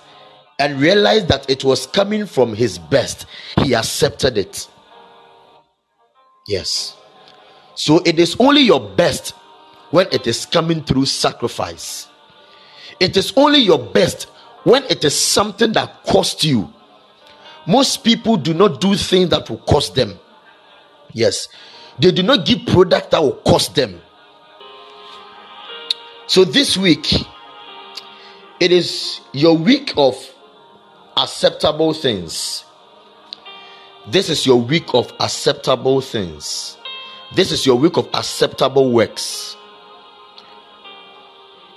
and 0.58 0.80
realized 0.80 1.28
that 1.28 1.48
it 1.48 1.64
was 1.64 1.86
coming 1.86 2.26
from 2.26 2.54
his 2.54 2.78
best, 2.78 3.26
he 3.58 3.74
accepted 3.74 4.36
it. 4.36 4.68
Yes. 6.48 6.96
So 7.74 7.98
it 8.04 8.18
is 8.18 8.36
only 8.38 8.62
your 8.62 8.80
best 8.80 9.34
when 9.92 10.08
it 10.10 10.26
is 10.26 10.44
coming 10.44 10.82
through 10.82 11.06
sacrifice. 11.06 12.08
It 12.98 13.16
is 13.16 13.32
only 13.36 13.60
your 13.60 13.78
best 13.78 14.24
when 14.64 14.82
it 14.84 15.04
is 15.04 15.14
something 15.14 15.72
that 15.72 16.02
cost 16.04 16.42
you. 16.44 16.72
Most 17.66 18.02
people 18.02 18.36
do 18.36 18.54
not 18.54 18.80
do 18.80 18.96
things 18.96 19.30
that 19.30 19.48
will 19.48 19.58
cost 19.58 19.94
them. 19.94 20.18
Yes. 21.12 21.48
They 21.98 22.10
do 22.10 22.22
not 22.22 22.44
give 22.46 22.66
product 22.66 23.12
that 23.12 23.22
will 23.22 23.36
cost 23.36 23.74
them. 23.74 24.00
So 26.26 26.44
this 26.44 26.76
week, 26.76 27.12
it 28.60 28.72
is 28.72 29.20
your 29.32 29.56
week 29.56 29.92
of 29.96 30.16
acceptable 31.16 31.92
things. 31.92 32.64
This 34.08 34.30
is 34.30 34.46
your 34.46 34.60
week 34.60 34.94
of 34.94 35.12
acceptable 35.20 36.00
things. 36.00 36.78
This 37.34 37.52
is 37.52 37.66
your 37.66 37.76
week 37.76 37.98
of 37.98 38.08
acceptable 38.14 38.90
works. 38.90 39.56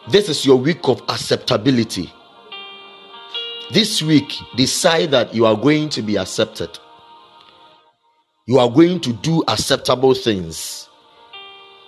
This 0.07 0.29
is 0.29 0.45
your 0.45 0.57
week 0.57 0.87
of 0.87 1.01
acceptability. 1.09 2.13
This 3.71 4.03
week, 4.03 4.31
decide 4.55 5.09
that 5.11 5.33
you 5.33 5.47
are 5.47 5.57
going 5.57 5.89
to 5.89 6.03
be 6.03 6.15
accepted. 6.15 6.77
You 8.45 8.59
are 8.59 8.69
going 8.69 8.99
to 9.01 9.13
do 9.13 9.43
acceptable 9.47 10.13
things. 10.13 10.87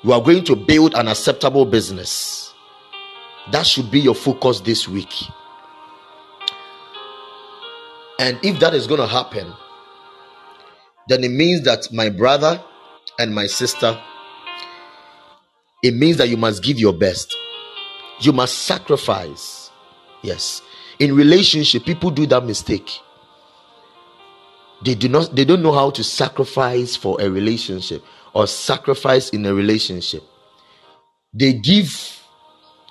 You 0.04 0.14
are 0.14 0.22
going 0.22 0.44
to 0.46 0.56
build 0.56 0.96
an 0.96 1.08
acceptable 1.08 1.66
business. 1.66 2.52
That 3.52 3.68
should 3.68 3.92
be 3.92 4.00
your 4.00 4.16
focus 4.16 4.62
this 4.62 4.88
week. 4.88 5.14
And 8.18 8.40
if 8.42 8.60
that 8.62 8.74
is 8.74 8.88
going 8.88 9.00
to 9.00 9.08
happen, 9.08 9.54
then 11.08 11.24
it 11.24 11.30
means 11.30 11.62
that 11.66 11.94
my 11.94 12.10
brother 12.10 12.60
and 13.20 13.36
my 13.36 13.46
sister, 13.46 14.02
it 15.84 15.94
means 15.94 16.18
that 16.18 16.30
you 16.30 16.38
must 16.38 16.64
give 16.64 16.80
your 16.80 16.94
best. 16.94 17.36
You 18.20 18.34
must 18.34 18.60
sacrifice. 18.60 19.72
Yes. 20.22 20.62
In 21.00 21.16
relationship, 21.16 21.86
people 21.86 22.10
do 22.10 22.26
that 22.28 22.44
mistake. 22.44 23.00
They 24.84 24.96
do 24.96 25.10
not 25.10 25.36
they 25.36 25.46
don't 25.46 25.64
know 25.64 25.72
how 25.72 25.90
to 25.92 26.04
sacrifice 26.04 26.96
for 26.96 27.20
a 27.20 27.30
relationship 27.30 28.04
or 28.34 28.48
sacrifice 28.48 29.30
in 29.30 29.46
a 29.46 29.54
relationship. 29.54 30.24
They 31.34 31.54
give 31.54 32.22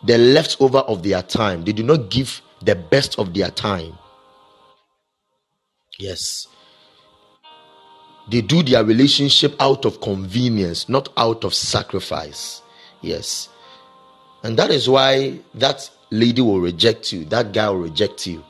the 0.04 0.18
leftover 0.18 0.78
of 0.78 1.02
their 1.02 1.22
time. 1.22 1.64
They 1.64 1.72
do 1.72 1.82
not 1.82 2.10
give 2.10 2.42
the 2.62 2.74
best 2.74 3.18
of 3.18 3.34
their 3.34 3.50
time. 3.50 3.96
Yes. 5.98 6.48
They 8.28 8.40
do 8.40 8.62
their 8.62 8.84
relationship 8.84 9.54
out 9.60 9.84
of 9.84 10.00
convenience, 10.00 10.88
not 10.88 11.08
out 11.16 11.44
of 11.44 11.54
sacrifice. 11.54 12.60
Yes. 13.00 13.48
And 14.42 14.56
that 14.58 14.70
is 14.70 14.88
why 14.88 15.40
that 15.54 15.90
lady 16.10 16.40
will 16.40 16.60
reject 16.60 17.12
you, 17.12 17.24
that 17.26 17.52
guy 17.52 17.68
will 17.68 17.80
reject 17.80 18.26
you. 18.26 18.44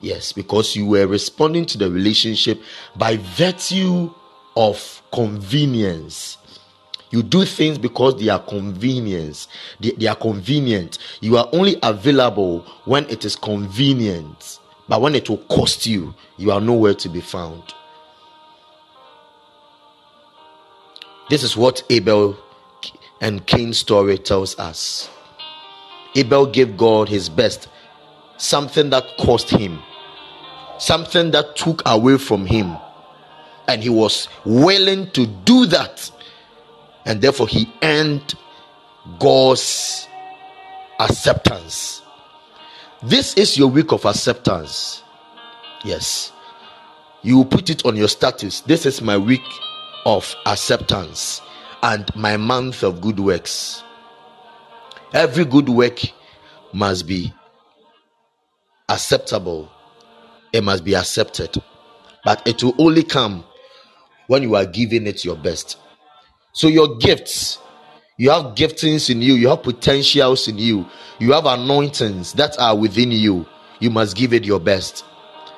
Yes, 0.00 0.32
because 0.32 0.76
you 0.76 0.86
were 0.86 1.06
responding 1.06 1.64
to 1.66 1.78
the 1.78 1.90
relationship 1.90 2.60
by 2.96 3.16
virtue 3.16 4.12
of 4.56 5.02
convenience. 5.12 6.36
You 7.10 7.22
do 7.22 7.44
things 7.44 7.78
because 7.78 8.20
they 8.20 8.28
are 8.28 8.40
convenience. 8.40 9.48
They, 9.80 9.92
they 9.92 10.06
are 10.08 10.16
convenient. 10.16 10.98
You 11.20 11.38
are 11.38 11.48
only 11.52 11.76
available 11.82 12.60
when 12.84 13.08
it 13.08 13.24
is 13.24 13.36
convenient. 13.36 14.58
But 14.88 15.00
when 15.00 15.14
it 15.14 15.30
will 15.30 15.38
cost 15.38 15.86
you, 15.86 16.14
you 16.36 16.50
are 16.50 16.60
nowhere 16.60 16.94
to 16.94 17.08
be 17.08 17.20
found. 17.20 17.62
This 21.30 21.42
is 21.42 21.56
what 21.56 21.82
Abel 21.88 22.36
and 23.20 23.46
Cain's 23.46 23.78
story 23.78 24.18
tells 24.18 24.58
us. 24.58 25.08
Abel 26.14 26.46
gave 26.46 26.76
God 26.76 27.08
his 27.08 27.28
best, 27.28 27.68
something 28.36 28.90
that 28.90 29.04
cost 29.18 29.50
him, 29.50 29.80
something 30.78 31.30
that 31.32 31.56
took 31.56 31.82
away 31.86 32.18
from 32.18 32.46
him. 32.46 32.76
And 33.66 33.82
he 33.82 33.88
was 33.88 34.28
willing 34.44 35.10
to 35.12 35.26
do 35.26 35.66
that. 35.66 36.10
And 37.06 37.20
therefore, 37.20 37.48
he 37.48 37.72
earned 37.82 38.34
God's 39.18 40.06
acceptance. 41.00 42.02
This 43.02 43.34
is 43.34 43.58
your 43.58 43.68
week 43.68 43.92
of 43.92 44.04
acceptance. 44.04 45.02
Yes. 45.84 46.32
You 47.22 47.44
put 47.44 47.70
it 47.70 47.84
on 47.86 47.96
your 47.96 48.08
status. 48.08 48.60
This 48.60 48.86
is 48.86 49.00
my 49.00 49.16
week 49.16 49.42
of 50.04 50.34
acceptance 50.46 51.40
and 51.84 52.16
my 52.16 52.38
month 52.38 52.82
of 52.82 53.02
good 53.02 53.20
works. 53.20 53.84
Every 55.12 55.44
good 55.44 55.68
work 55.68 56.00
must 56.72 57.06
be 57.06 57.32
acceptable, 58.88 59.70
it 60.52 60.64
must 60.64 60.82
be 60.82 60.96
accepted, 60.96 61.62
but 62.24 62.46
it 62.48 62.64
will 62.64 62.74
only 62.78 63.02
come 63.02 63.44
when 64.28 64.42
you 64.42 64.56
are 64.56 64.64
giving 64.64 65.06
it 65.06 65.26
your 65.26 65.36
best. 65.36 65.76
So, 66.54 66.68
your 66.68 66.96
gifts, 66.96 67.58
you 68.16 68.30
have 68.30 68.54
giftings 68.54 69.10
in 69.10 69.20
you, 69.20 69.34
you 69.34 69.48
have 69.48 69.62
potentials 69.62 70.48
in 70.48 70.56
you, 70.56 70.86
you 71.18 71.32
have 71.32 71.44
anointings 71.44 72.32
that 72.32 72.58
are 72.58 72.76
within 72.76 73.10
you. 73.12 73.44
You 73.78 73.90
must 73.90 74.16
give 74.16 74.32
it 74.32 74.44
your 74.44 74.60
best 74.60 75.04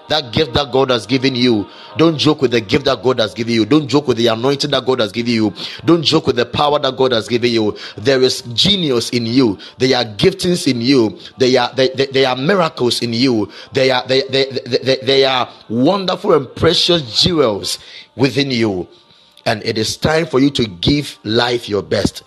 that 0.08 0.32
gift 0.32 0.54
that 0.54 0.72
God 0.72 0.90
has 0.90 1.06
given 1.06 1.34
you. 1.34 1.66
Don't 1.96 2.18
joke 2.18 2.42
with 2.42 2.50
the 2.50 2.60
gift 2.60 2.84
that 2.84 3.02
God 3.02 3.18
has 3.18 3.34
given 3.34 3.54
you. 3.54 3.64
Don't 3.64 3.88
joke 3.88 4.08
with 4.08 4.16
the 4.16 4.28
anointing 4.28 4.70
that 4.70 4.84
God 4.84 5.00
has 5.00 5.12
given 5.12 5.32
you. 5.32 5.52
Don't 5.84 6.02
joke 6.02 6.26
with 6.26 6.36
the 6.36 6.46
power 6.46 6.78
that 6.78 6.96
God 6.96 7.12
has 7.12 7.28
given 7.28 7.50
you. 7.50 7.76
There 7.96 8.22
is 8.22 8.42
genius 8.42 9.10
in 9.10 9.26
you. 9.26 9.58
There 9.78 9.96
are 9.96 10.04
giftings 10.04 10.70
in 10.70 10.80
you. 10.80 11.18
There 11.38 11.60
are 11.60 11.74
they, 11.74 11.88
they, 11.88 12.24
are 12.24 12.36
miracles 12.36 13.02
in 13.02 13.12
you. 13.12 13.50
They 13.72 13.90
are 13.90 14.06
they, 14.06 14.22
they, 14.28 14.50
they, 14.66 14.96
they 15.02 15.24
are 15.24 15.48
wonderful 15.68 16.32
and 16.34 16.54
precious 16.54 17.22
jewels 17.22 17.78
within 18.16 18.50
you. 18.50 18.88
And 19.46 19.62
it 19.64 19.78
is 19.78 19.96
time 19.96 20.26
for 20.26 20.40
you 20.40 20.50
to 20.50 20.66
give 20.66 21.18
life 21.22 21.68
your 21.68 21.82
best. 21.82 22.24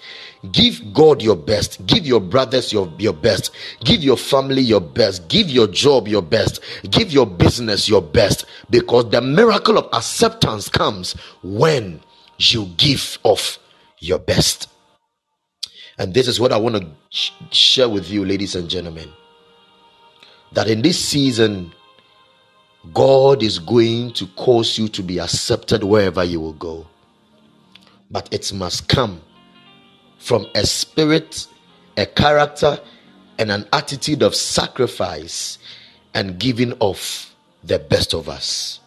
Give 0.51 0.93
God 0.93 1.21
your 1.21 1.35
best. 1.35 1.85
Give 1.85 2.05
your 2.05 2.21
brothers 2.21 2.71
your, 2.71 2.91
your 2.97 3.13
best. 3.13 3.51
Give 3.83 4.01
your 4.03 4.17
family 4.17 4.61
your 4.61 4.79
best. 4.81 5.27
Give 5.27 5.49
your 5.49 5.67
job 5.67 6.07
your 6.07 6.21
best. 6.21 6.61
Give 6.89 7.11
your 7.11 7.25
business 7.27 7.89
your 7.89 8.01
best. 8.01 8.45
Because 8.69 9.09
the 9.09 9.21
miracle 9.21 9.77
of 9.77 9.89
acceptance 9.93 10.69
comes 10.69 11.13
when 11.43 12.01
you 12.37 12.67
give 12.77 13.19
of 13.25 13.59
your 13.99 14.19
best. 14.19 14.69
And 15.97 16.13
this 16.13 16.27
is 16.27 16.39
what 16.39 16.53
I 16.53 16.57
want 16.57 16.77
to 16.77 16.87
sh- 17.09 17.31
share 17.51 17.89
with 17.89 18.09
you, 18.09 18.23
ladies 18.23 18.55
and 18.55 18.69
gentlemen. 18.69 19.11
That 20.53 20.69
in 20.69 20.81
this 20.81 20.97
season, 21.03 21.73
God 22.93 23.43
is 23.43 23.59
going 23.59 24.13
to 24.13 24.27
cause 24.27 24.77
you 24.77 24.87
to 24.89 25.03
be 25.03 25.19
accepted 25.19 25.83
wherever 25.83 26.23
you 26.23 26.39
will 26.39 26.53
go. 26.53 26.87
But 28.09 28.29
it 28.33 28.53
must 28.53 28.87
come 28.87 29.21
from 30.19 30.45
a 30.53 30.65
spirit, 30.65 31.47
a 31.97 32.05
character, 32.05 32.79
and 33.39 33.51
an 33.51 33.65
attitude 33.73 34.21
of 34.21 34.35
sacrifice 34.35 35.57
and 36.13 36.39
giving 36.39 36.73
of 36.81 37.33
the 37.63 37.79
best 37.79 38.13
of 38.13 38.29
us. 38.29 38.79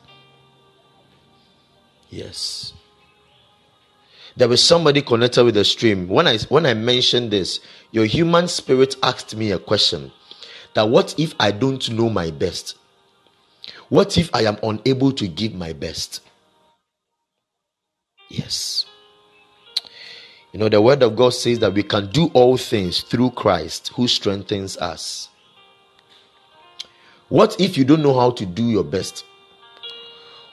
Yes. 2.11 2.75
There 4.37 4.49
was 4.49 4.62
somebody 4.62 5.03
connected 5.03 5.45
with 5.45 5.55
the 5.55 5.64
stream. 5.64 6.09
When 6.09 6.27
I 6.27 6.38
when 6.49 6.66
I 6.66 6.75
mentioned 6.75 7.31
this, 7.31 7.61
your 7.90 8.05
human 8.05 8.49
spirit 8.49 8.97
asked 9.03 9.35
me 9.35 9.51
a 9.53 9.59
question 9.59 10.12
that 10.75 10.88
what 10.88 11.18
if 11.18 11.35
I 11.40 11.51
don't 11.51 11.90
know 11.90 12.09
my 12.09 12.31
best? 12.31 12.77
What 13.88 14.16
if 14.16 14.31
I 14.35 14.42
am 14.45 14.59
unable 14.62 15.12
to 15.12 15.29
give 15.29 15.55
my 15.55 15.73
best? 15.73 16.21
Yes. 18.29 18.87
You 20.53 20.59
know, 20.59 20.69
the 20.69 20.83
word 20.83 21.03
of 21.03 21.17
God 21.17 21.31
says 21.31 21.59
that 21.61 21.73
we 21.73 21.83
can 21.83 22.11
do 22.11 22.31
all 22.35 22.59
things 22.59 23.01
through 23.01 23.31
Christ 23.31 23.88
who 23.95 24.07
strengthens 24.07 24.77
us. 24.77 25.31
What 27.31 27.59
if 27.59 27.79
you 27.79 27.85
don't 27.85 28.03
know 28.03 28.19
how 28.19 28.31
to 28.33 28.45
do 28.45 28.62
your 28.65 28.85
best? 28.85 29.25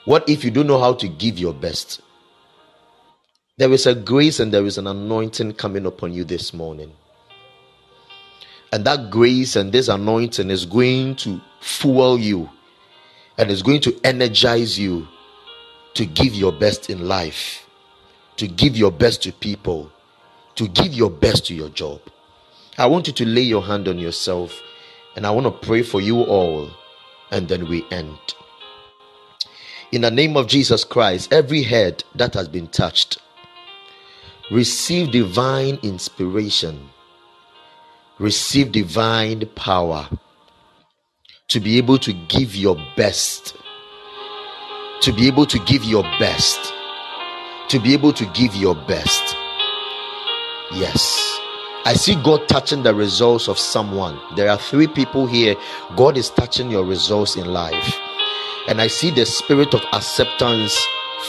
What 0.06 0.26
if 0.26 0.42
you 0.42 0.50
don't 0.50 0.66
know 0.66 0.80
how 0.80 0.94
to 0.94 1.06
give 1.06 1.38
your 1.38 1.52
best? 1.52 2.00
There 3.58 3.70
is 3.70 3.86
a 3.86 3.94
grace 3.94 4.40
and 4.40 4.50
there 4.50 4.64
is 4.64 4.78
an 4.78 4.86
anointing 4.86 5.52
coming 5.54 5.84
upon 5.84 6.14
you 6.14 6.24
this 6.24 6.54
morning. 6.54 6.92
And 8.72 8.86
that 8.86 9.10
grace 9.10 9.54
and 9.56 9.70
this 9.70 9.88
anointing 9.88 10.48
is 10.48 10.64
going 10.64 11.16
to 11.16 11.42
fuel 11.60 12.18
you 12.18 12.48
and 13.36 13.50
is 13.50 13.62
going 13.62 13.82
to 13.82 14.00
energize 14.02 14.78
you 14.78 15.06
to 15.92 16.06
give 16.06 16.34
your 16.34 16.52
best 16.52 16.88
in 16.88 17.06
life 17.06 17.66
to 18.40 18.48
give 18.48 18.74
your 18.74 18.90
best 18.90 19.22
to 19.22 19.32
people, 19.32 19.92
to 20.54 20.66
give 20.68 20.94
your 20.94 21.10
best 21.10 21.44
to 21.44 21.54
your 21.54 21.68
job. 21.68 22.00
I 22.78 22.86
want 22.86 23.06
you 23.06 23.12
to 23.12 23.26
lay 23.26 23.42
your 23.42 23.60
hand 23.60 23.86
on 23.86 23.98
yourself 23.98 24.62
and 25.14 25.26
I 25.26 25.30
want 25.30 25.44
to 25.44 25.66
pray 25.66 25.82
for 25.82 26.00
you 26.00 26.22
all 26.22 26.70
and 27.30 27.50
then 27.50 27.68
we 27.68 27.84
end. 27.90 28.18
In 29.92 30.00
the 30.00 30.10
name 30.10 30.38
of 30.38 30.46
Jesus 30.46 30.84
Christ, 30.84 31.30
every 31.30 31.62
head 31.62 32.02
that 32.14 32.32
has 32.32 32.48
been 32.48 32.68
touched, 32.68 33.18
receive 34.50 35.12
divine 35.12 35.78
inspiration, 35.82 36.88
receive 38.18 38.72
divine 38.72 39.46
power 39.54 40.08
to 41.48 41.60
be 41.60 41.76
able 41.76 41.98
to 41.98 42.14
give 42.14 42.56
your 42.56 42.78
best, 42.96 43.54
to 45.02 45.12
be 45.12 45.26
able 45.26 45.44
to 45.44 45.58
give 45.66 45.84
your 45.84 46.04
best, 46.18 46.72
to 47.70 47.78
be 47.78 47.94
able 47.94 48.12
to 48.12 48.26
give 48.26 48.54
your 48.56 48.74
best. 48.74 49.36
Yes. 50.72 51.38
I 51.84 51.94
see 51.94 52.16
God 52.16 52.48
touching 52.48 52.82
the 52.82 52.94
results 52.94 53.48
of 53.48 53.58
someone. 53.58 54.18
There 54.34 54.50
are 54.50 54.58
three 54.58 54.88
people 54.88 55.26
here. 55.26 55.54
God 55.96 56.16
is 56.16 56.30
touching 56.30 56.70
your 56.70 56.84
results 56.84 57.36
in 57.36 57.46
life. 57.46 57.96
And 58.68 58.80
I 58.80 58.88
see 58.88 59.10
the 59.10 59.24
spirit 59.24 59.72
of 59.72 59.82
acceptance 59.92 60.76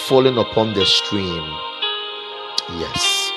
falling 0.08 0.38
upon 0.38 0.74
the 0.74 0.86
stream. 0.86 1.44
Yes. 2.80 3.32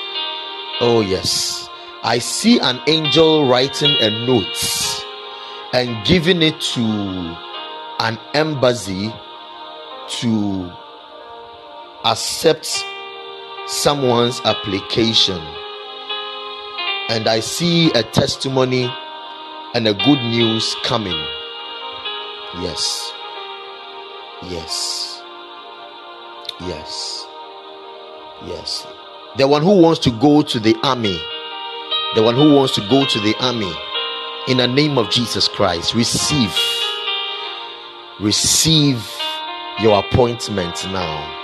Oh, 0.80 1.04
yes. 1.06 1.68
I 2.02 2.18
see 2.18 2.58
an 2.58 2.80
angel 2.86 3.46
writing 3.46 3.94
a 4.00 4.10
note 4.26 5.04
and 5.72 6.04
giving 6.06 6.42
it 6.42 6.58
to 6.60 6.82
an 8.00 8.18
embassy 8.32 9.12
to 10.20 10.72
accept 12.04 12.84
someone's 13.66 14.40
application 14.44 15.40
and 17.08 17.28
I 17.28 17.40
see 17.40 17.90
a 17.92 18.02
testimony 18.02 18.92
and 19.74 19.88
a 19.88 19.94
good 19.94 20.20
news 20.22 20.76
coming. 20.82 21.18
Yes. 22.60 23.12
Yes. 24.42 25.22
Yes. 26.60 27.26
Yes. 28.44 28.86
The 29.36 29.48
one 29.48 29.62
who 29.62 29.80
wants 29.80 30.00
to 30.00 30.10
go 30.10 30.42
to 30.42 30.60
the 30.60 30.76
army, 30.82 31.18
the 32.14 32.22
one 32.22 32.34
who 32.34 32.54
wants 32.54 32.74
to 32.74 32.88
go 32.88 33.06
to 33.06 33.20
the 33.20 33.34
army, 33.40 33.72
in 34.46 34.58
the 34.58 34.68
name 34.68 34.98
of 34.98 35.10
Jesus 35.10 35.48
Christ, 35.48 35.94
receive, 35.94 36.54
receive 38.20 39.10
your 39.80 39.98
appointment 39.98 40.86
now 40.92 41.43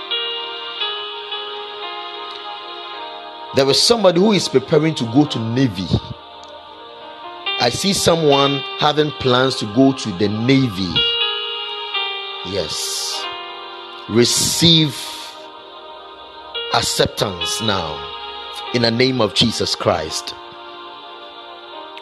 there 3.55 3.69
is 3.69 3.81
somebody 3.81 4.19
who 4.19 4.31
is 4.31 4.47
preparing 4.47 4.95
to 4.95 5.05
go 5.13 5.25
to 5.25 5.39
navy. 5.39 5.87
I 7.59 7.69
see 7.69 7.93
someone 7.93 8.59
having 8.79 9.11
plans 9.11 9.55
to 9.57 9.65
go 9.75 9.93
to 9.93 10.11
the 10.17 10.29
navy. 10.29 10.93
Yes. 12.45 13.23
Receive 14.09 14.97
acceptance 16.73 17.61
now 17.61 17.99
in 18.73 18.83
the 18.83 18.91
name 18.91 19.21
of 19.21 19.33
jesus 19.33 19.75
christ. 19.75 20.33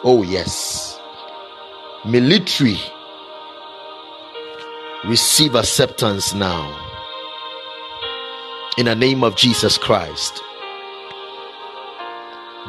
Oh 0.04 0.22
yes. 0.22 0.98
Military 2.04 2.78
receive 5.04 5.54
acceptance 5.54 6.34
now 6.34 6.68
in 8.76 8.84
the 8.84 8.94
name 8.94 9.24
of 9.24 9.34
jesus 9.34 9.78
christ 9.78 10.42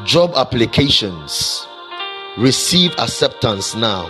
job 0.05 0.31
applications 0.35 1.67
receive 2.37 2.91
acceptance 2.97 3.75
now 3.75 4.09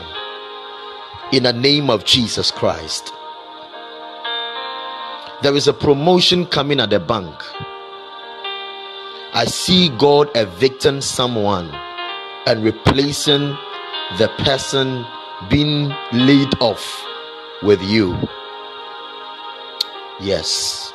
in 1.33 1.43
the 1.43 1.53
name 1.53 1.89
of 1.89 2.05
Jesus 2.05 2.51
Christ. 2.51 3.11
There 5.41 5.55
is 5.55 5.67
a 5.67 5.73
promotion 5.73 6.45
coming 6.45 6.79
at 6.79 6.91
the 6.91 6.99
bank. 6.99 7.33
I 9.33 9.45
see 9.45 9.89
God 9.97 10.29
evicting 10.35 11.01
someone 11.01 11.71
and 12.45 12.63
replacing 12.63 13.57
the 14.17 14.29
person 14.39 15.05
being 15.49 15.91
laid 16.13 16.53
off 16.59 17.05
with 17.63 17.81
you. 17.81 18.15
Yes. 20.19 20.93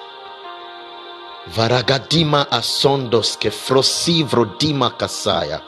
Varagadima 1.55 2.49
asondos 2.51 3.37
ke 3.39 3.51
frosivro 3.51 4.59
dima 4.59 4.91
kasaya. 4.99 5.63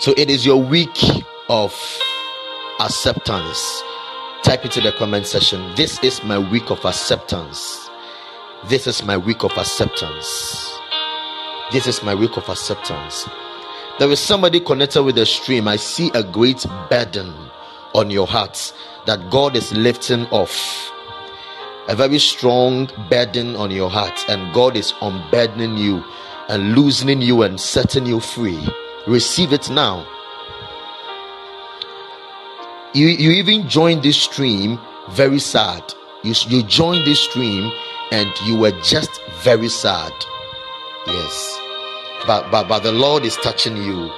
So 0.00 0.14
it 0.16 0.30
is 0.30 0.46
your 0.46 0.56
week 0.56 0.96
of 1.50 1.74
acceptance. 2.80 3.82
Type 4.42 4.64
it 4.64 4.76
in 4.78 4.84
the 4.84 4.92
comment 4.92 5.26
section. 5.26 5.74
This 5.74 6.02
is 6.02 6.22
my 6.24 6.38
week 6.38 6.70
of 6.70 6.84
acceptance. 6.84 7.90
This 8.68 8.86
is 8.86 9.04
my 9.04 9.16
week 9.16 9.44
of 9.44 9.52
acceptance. 9.58 10.72
This 11.70 11.86
is 11.86 12.02
my 12.02 12.14
week 12.14 12.36
of 12.38 12.48
acceptance. 12.48 13.28
There 13.98 14.10
is 14.10 14.20
somebody 14.20 14.60
connected 14.60 15.02
with 15.02 15.16
the 15.16 15.26
stream. 15.26 15.68
I 15.68 15.76
see 15.76 16.10
a 16.14 16.22
great 16.22 16.64
burden 16.88 17.34
on 17.94 18.10
your 18.10 18.26
heart 18.26 18.72
that 19.06 19.28
God 19.30 19.56
is 19.56 19.72
lifting 19.72 20.26
off 20.28 20.90
a 21.88 21.96
very 21.96 22.18
strong 22.18 22.88
burden 23.08 23.56
on 23.56 23.70
your 23.70 23.88
heart, 23.90 24.24
and 24.28 24.52
God 24.52 24.76
is 24.76 24.92
unburdening 25.00 25.78
you 25.78 26.04
and 26.48 26.74
loosening 26.74 27.22
you 27.22 27.42
and 27.42 27.58
setting 27.58 28.06
you 28.06 28.20
free. 28.20 28.68
Receive 29.06 29.52
it 29.52 29.70
now. 29.70 30.06
You, 32.94 33.06
you 33.06 33.30
even 33.32 33.68
joined 33.68 34.02
this 34.02 34.20
stream 34.20 34.78
very 35.10 35.38
sad. 35.38 35.82
You, 36.22 36.34
you 36.48 36.62
joined 36.62 37.06
this 37.06 37.20
stream 37.20 37.72
and 38.10 38.30
you 38.44 38.58
were 38.58 38.72
just 38.82 39.20
very 39.42 39.68
sad. 39.68 40.12
Yes. 41.06 41.58
But, 42.26 42.50
but, 42.50 42.68
but 42.68 42.82
the 42.82 42.92
Lord 42.92 43.24
is 43.24 43.36
touching 43.36 43.76
you, 43.76 44.10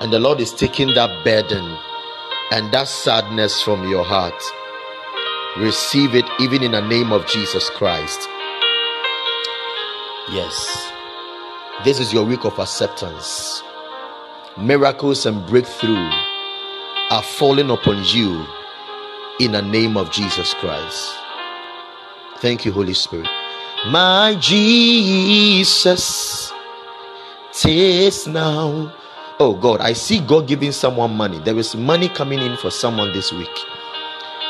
and 0.00 0.12
the 0.12 0.18
Lord 0.18 0.40
is 0.40 0.52
taking 0.52 0.92
that 0.94 1.24
burden 1.24 1.78
and 2.50 2.70
that 2.72 2.88
sadness 2.88 3.62
from 3.62 3.88
your 3.88 4.04
heart 4.04 4.42
Receive 5.56 6.14
it 6.14 6.26
even 6.38 6.62
in 6.62 6.72
the 6.72 6.80
name 6.80 7.10
of 7.10 7.26
Jesus 7.26 7.68
Christ. 7.70 8.28
Yes. 10.30 10.92
This 11.84 11.98
is 11.98 12.12
your 12.12 12.24
week 12.24 12.44
of 12.44 12.58
acceptance. 12.58 13.62
Miracles 14.56 15.26
and 15.26 15.44
breakthrough 15.46 16.10
are 17.10 17.22
falling 17.22 17.70
upon 17.70 18.04
you 18.04 18.44
in 19.40 19.52
the 19.52 19.62
name 19.62 19.96
of 19.96 20.12
Jesus 20.12 20.54
Christ. 20.54 21.12
Thank 22.36 22.64
you, 22.64 22.72
Holy 22.72 22.94
Spirit. 22.94 23.28
My 23.88 24.36
Jesus, 24.38 26.52
taste 27.52 28.28
now. 28.28 28.92
Oh 29.40 29.54
God, 29.54 29.80
I 29.80 29.94
see 29.94 30.20
God 30.20 30.46
giving 30.46 30.72
someone 30.72 31.16
money. 31.16 31.38
There 31.38 31.58
is 31.58 31.74
money 31.74 32.08
coming 32.08 32.40
in 32.40 32.56
for 32.58 32.70
someone 32.70 33.12
this 33.12 33.32
week. 33.32 33.48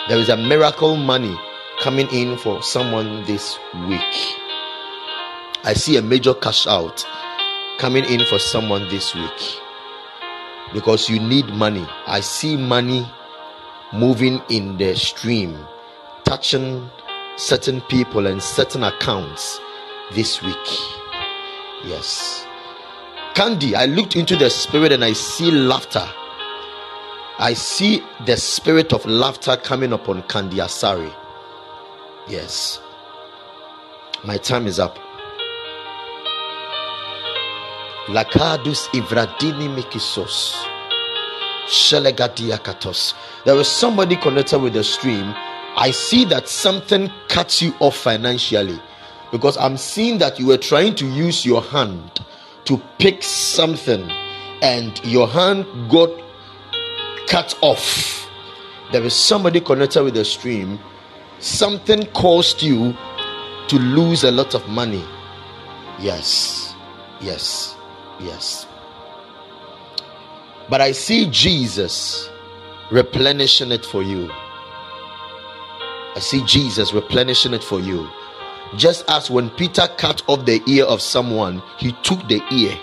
There 0.09 0.17
is 0.17 0.31
a 0.31 0.39
miracle 0.39 0.97
money 0.97 1.39
coming 1.81 2.09
in 2.11 2.39
for 2.39 2.63
someone 2.63 3.27
this 3.27 3.59
week. 3.87 4.01
I 5.65 5.75
see 5.75 5.99
a 5.99 6.03
major 6.03 6.33
cash 6.33 6.67
out 6.67 7.07
coming 7.77 8.07
in 8.07 8.25
for 8.25 8.39
someone 8.39 8.89
this 8.89 9.15
week 9.15 9.61
because 10.73 11.11
you 11.11 11.21
need 11.21 11.51
money. 11.51 11.87
I 12.07 12.21
see 12.21 12.57
money 12.57 13.07
moving 13.93 14.41
in 14.49 14.79
the 14.79 14.97
stream, 14.97 15.59
touching 16.25 16.89
certain 17.37 17.83
people 17.83 18.29
and 18.29 18.43
certain 18.43 18.85
accounts 18.85 19.61
this 20.15 20.43
week. 20.43 20.67
Yes. 21.85 22.47
Candy, 23.35 23.77
I 23.77 23.85
looked 23.85 24.17
into 24.17 24.37
the 24.37 24.49
spirit 24.49 24.91
and 24.91 25.05
I 25.05 25.13
see 25.13 25.51
laughter 25.51 26.09
I 27.41 27.55
see 27.55 28.03
the 28.27 28.37
spirit 28.37 28.93
of 28.93 29.07
laughter 29.07 29.57
coming 29.57 29.93
upon 29.93 30.25
Kandi 30.25 30.55
Asari. 30.55 31.15
Yes. 32.29 32.81
My 34.25 34.37
time 34.39 34.67
is 34.67 34.81
up. 34.81 34.99
Lakadus 38.09 38.89
Ivradini 38.89 39.69
Mikisos. 39.73 40.53
Shelegadiakatos. 41.69 43.15
There 43.45 43.55
is 43.57 43.69
somebody 43.69 44.17
connected 44.17 44.59
with 44.61 44.73
the 44.73 44.83
stream. 44.83 45.33
I 45.77 45.93
see 45.93 46.25
that 46.25 46.49
something 46.49 47.09
cuts 47.29 47.63
you 47.63 47.73
off 47.79 47.97
financially 47.97 48.81
because 49.31 49.57
I'm 49.59 49.77
seeing 49.77 50.19
that 50.19 50.41
you 50.41 50.47
were 50.47 50.59
trying 50.59 50.97
to 50.97 51.07
use 51.07 51.47
your 51.47 51.63
hand 51.63 52.21
to 52.65 52.83
pick 52.99 53.23
something 53.23 54.11
and 54.61 55.01
your 55.05 55.29
hand 55.29 55.67
got 55.89 56.11
cut 57.29 57.57
off. 57.63 58.29
There 58.91 59.03
is 59.03 59.15
somebody 59.15 59.61
connected 59.61 60.03
with 60.03 60.15
the 60.15 60.25
stream. 60.25 60.79
Something 61.41 62.07
caused 62.07 62.63
you 62.63 62.97
to 63.69 63.77
lose 63.77 64.25
a 64.25 64.31
lot 64.31 64.55
of 64.55 64.67
money. 64.69 65.05
Yes, 66.01 66.75
yes, 67.21 67.77
yes. 68.19 68.67
But 70.69 70.81
I 70.81 70.93
see 70.93 71.29
Jesus 71.31 72.31
replenishing 72.91 73.73
it 73.73 73.85
for 73.85 74.03
you. 74.03 74.31
I 76.17 76.21
see 76.21 76.43
Jesus 76.45 76.93
replenishing 76.93 77.55
it 77.55 77.63
for 77.63 77.79
you. 77.81 78.09
Just 78.77 79.09
as 79.09 79.31
when 79.31 79.51
Peter 79.51 79.87
cut 79.97 80.23
off 80.29 80.45
the 80.45 80.63
ear 80.67 80.85
of 80.85 81.01
someone, 81.01 81.63
he 81.79 81.93
took 82.03 82.27
the 82.29 82.43
ear 82.51 82.79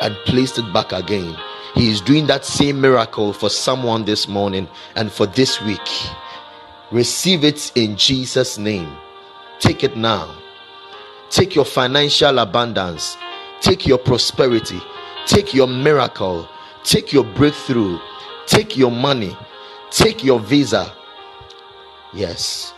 and 0.00 0.14
placed 0.26 0.58
it 0.58 0.72
back 0.72 0.92
again. 0.92 1.36
He 1.74 1.90
is 1.90 2.00
doing 2.00 2.26
that 2.28 2.44
same 2.44 2.80
miracle 2.80 3.32
for 3.32 3.50
someone 3.50 4.04
this 4.04 4.28
morning 4.28 4.68
and 4.94 5.10
for 5.10 5.26
this 5.26 5.60
week. 5.62 5.80
Receive 6.92 7.42
it 7.44 7.72
in 7.74 7.96
Jesus' 7.96 8.58
name. 8.58 8.96
Take 9.58 9.82
it 9.82 9.96
now. 9.96 10.32
Take 11.30 11.56
your 11.56 11.64
financial 11.64 12.38
abundance. 12.38 13.16
Take 13.60 13.86
your 13.86 13.98
prosperity. 13.98 14.80
Take 15.26 15.52
your 15.52 15.66
miracle. 15.66 16.48
Take 16.84 17.12
your 17.12 17.24
breakthrough. 17.24 17.98
Take 18.46 18.76
your 18.76 18.92
money. 18.92 19.36
Take 19.90 20.22
your 20.22 20.38
visa. 20.38 20.92
Yes. 22.12 22.72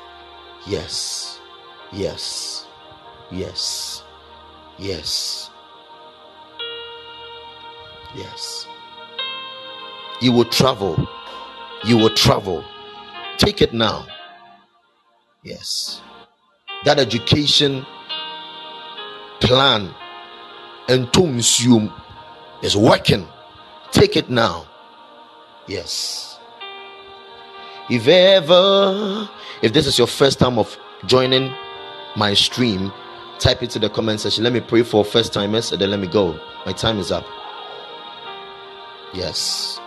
Yes. 0.66 1.38
Yes. 1.92 2.66
Yes. 3.30 4.02
Yes. 4.78 5.50
Yes. 8.14 8.65
You 10.20 10.32
will 10.32 10.44
travel. 10.44 11.08
You 11.84 11.98
will 11.98 12.10
travel. 12.10 12.64
Take 13.38 13.60
it 13.60 13.72
now. 13.72 14.06
Yes. 15.42 16.00
That 16.84 16.98
education 16.98 17.84
plan 19.40 19.94
and 20.88 21.12
to 21.12 21.92
is 22.62 22.76
working. 22.76 23.26
Take 23.92 24.16
it 24.16 24.30
now. 24.30 24.66
Yes. 25.66 26.38
If 27.88 28.08
ever, 28.08 29.28
if 29.62 29.72
this 29.72 29.86
is 29.86 29.98
your 29.98 30.06
first 30.06 30.38
time 30.38 30.58
of 30.58 30.76
joining 31.06 31.52
my 32.16 32.34
stream, 32.34 32.92
type 33.38 33.62
it 33.62 33.70
to 33.70 33.78
the 33.78 33.88
comment 33.88 34.20
section. 34.20 34.44
Let 34.44 34.52
me 34.52 34.60
pray 34.60 34.82
for 34.82 35.04
first 35.04 35.32
timers 35.32 35.70
and 35.72 35.80
then 35.80 35.90
let 35.90 36.00
me 36.00 36.08
go. 36.08 36.38
My 36.64 36.72
time 36.72 36.98
is 36.98 37.12
up. 37.12 37.24
Yes. 39.12 39.80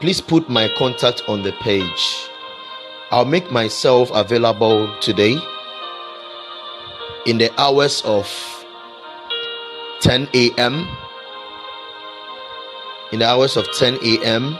Please 0.00 0.22
put 0.22 0.48
my 0.48 0.66
contact 0.66 1.22
on 1.28 1.42
the 1.42 1.52
page. 1.52 2.30
I'll 3.10 3.26
make 3.26 3.52
myself 3.52 4.10
available 4.14 4.90
today 5.00 5.36
in 7.26 7.36
the 7.36 7.52
hours 7.60 8.00
of 8.06 8.26
10 10.00 10.28
a.m. 10.32 10.88
In 13.12 13.18
the 13.18 13.26
hours 13.26 13.58
of 13.58 13.70
10 13.72 13.98
a.m. 14.02 14.56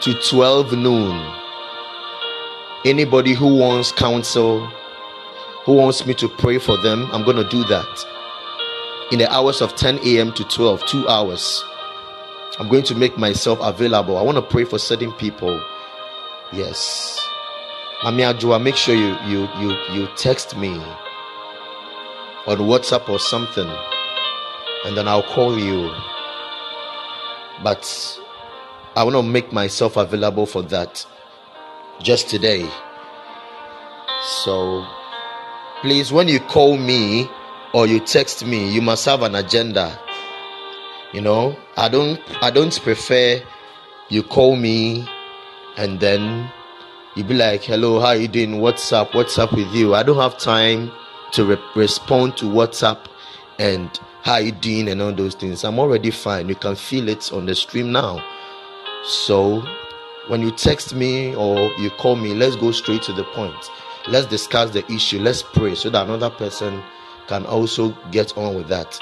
to 0.00 0.14
12 0.28 0.72
noon. 0.78 1.32
Anybody 2.84 3.34
who 3.34 3.54
wants 3.54 3.92
counsel, 3.92 4.66
who 5.64 5.74
wants 5.74 6.04
me 6.06 6.14
to 6.14 6.28
pray 6.28 6.58
for 6.58 6.76
them, 6.78 7.08
I'm 7.12 7.22
going 7.22 7.36
to 7.36 7.48
do 7.48 7.62
that. 7.66 8.04
In 9.12 9.20
the 9.20 9.32
hours 9.32 9.62
of 9.62 9.76
10 9.76 10.00
a.m. 10.04 10.32
to 10.32 10.42
12, 10.42 10.84
two 10.86 11.06
hours. 11.06 11.64
I'm 12.58 12.68
going 12.68 12.84
to 12.84 12.94
make 12.94 13.18
myself 13.18 13.58
available. 13.60 14.16
I 14.16 14.22
want 14.22 14.36
to 14.36 14.42
pray 14.42 14.64
for 14.64 14.78
certain 14.78 15.12
people. 15.12 15.60
Yes. 16.52 17.20
Mami 18.02 18.22
Ajua, 18.32 18.62
make 18.62 18.76
sure 18.76 18.94
you 18.94 19.16
you 19.26 19.48
you 19.58 19.76
you 19.92 20.08
text 20.16 20.56
me 20.56 20.68
on 22.46 22.58
WhatsApp 22.58 23.08
or 23.08 23.18
something, 23.18 23.68
and 24.84 24.96
then 24.96 25.08
I'll 25.08 25.22
call 25.22 25.58
you. 25.58 25.90
But 27.62 28.20
I 28.94 29.02
want 29.02 29.16
to 29.16 29.22
make 29.22 29.52
myself 29.52 29.96
available 29.96 30.46
for 30.46 30.62
that 30.64 31.04
just 32.02 32.28
today. 32.28 32.68
So 34.44 34.86
please, 35.80 36.12
when 36.12 36.28
you 36.28 36.38
call 36.38 36.76
me 36.76 37.28
or 37.72 37.88
you 37.88 37.98
text 37.98 38.46
me, 38.46 38.70
you 38.72 38.80
must 38.80 39.04
have 39.06 39.22
an 39.22 39.34
agenda. 39.34 39.98
You 41.14 41.20
know, 41.20 41.56
I 41.76 41.88
don't 41.88 42.20
I 42.42 42.50
don't 42.50 42.76
prefer 42.82 43.40
you 44.08 44.24
call 44.24 44.56
me 44.56 45.08
and 45.76 46.00
then 46.00 46.50
you 47.14 47.22
be 47.22 47.34
like, 47.34 47.62
"Hello, 47.62 48.00
how 48.00 48.10
you 48.10 48.26
doing? 48.26 48.60
What's 48.60 48.92
up? 48.92 49.14
What's 49.14 49.38
up 49.38 49.52
with 49.52 49.72
you?" 49.72 49.94
I 49.94 50.02
don't 50.02 50.18
have 50.18 50.38
time 50.38 50.90
to 51.34 51.44
re- 51.44 51.62
respond 51.76 52.36
to 52.38 52.46
WhatsApp 52.46 52.98
and 53.60 53.88
how 54.22 54.38
you 54.38 54.50
doing 54.50 54.88
and 54.88 55.00
all 55.00 55.12
those 55.12 55.36
things. 55.36 55.62
I'm 55.62 55.78
already 55.78 56.10
fine. 56.10 56.48
You 56.48 56.56
can 56.56 56.74
feel 56.74 57.08
it 57.08 57.32
on 57.32 57.46
the 57.46 57.54
stream 57.54 57.92
now. 57.92 58.20
So 59.04 59.62
when 60.26 60.42
you 60.42 60.50
text 60.50 60.96
me 60.96 61.36
or 61.36 61.70
you 61.78 61.90
call 61.90 62.16
me, 62.16 62.34
let's 62.34 62.56
go 62.56 62.72
straight 62.72 63.02
to 63.02 63.12
the 63.12 63.24
point. 63.36 63.70
Let's 64.08 64.26
discuss 64.26 64.70
the 64.70 64.84
issue. 64.92 65.20
Let's 65.20 65.44
pray 65.44 65.76
so 65.76 65.90
that 65.90 66.08
another 66.08 66.30
person 66.30 66.82
can 67.28 67.46
also 67.46 67.90
get 68.10 68.36
on 68.36 68.56
with 68.56 68.66
that. 68.66 68.98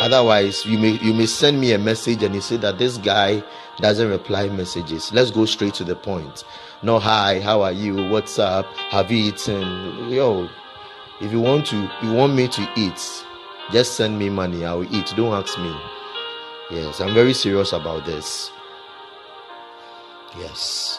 Otherwise, 0.00 0.64
you 0.66 0.78
may 0.78 0.98
you 1.00 1.12
may 1.14 1.26
send 1.26 1.60
me 1.60 1.72
a 1.72 1.78
message 1.78 2.22
and 2.22 2.34
you 2.34 2.40
say 2.40 2.56
that 2.56 2.78
this 2.78 2.96
guy 2.98 3.42
doesn't 3.78 4.08
reply 4.08 4.48
messages. 4.48 5.12
Let's 5.12 5.30
go 5.30 5.44
straight 5.44 5.74
to 5.74 5.84
the 5.84 5.94
point. 5.96 6.44
No 6.82 6.98
hi, 6.98 7.40
how 7.40 7.62
are 7.62 7.72
you? 7.72 8.08
What's 8.08 8.38
up? 8.38 8.66
Have 8.90 9.10
you 9.12 9.28
eaten? 9.28 10.08
Yo, 10.10 10.48
if 11.20 11.30
you 11.30 11.40
want 11.40 11.66
to 11.66 11.90
you 12.02 12.12
want 12.12 12.34
me 12.34 12.48
to 12.48 12.66
eat 12.76 13.24
just 13.70 13.94
send 13.94 14.18
me 14.18 14.30
money 14.30 14.64
i 14.64 14.72
will 14.72 14.94
eat 14.94 15.12
don't 15.16 15.34
ask 15.34 15.58
me 15.58 15.74
yes 16.70 17.00
i'm 17.00 17.12
very 17.14 17.34
serious 17.34 17.72
about 17.72 18.04
this 18.06 18.50
yes 20.38 20.98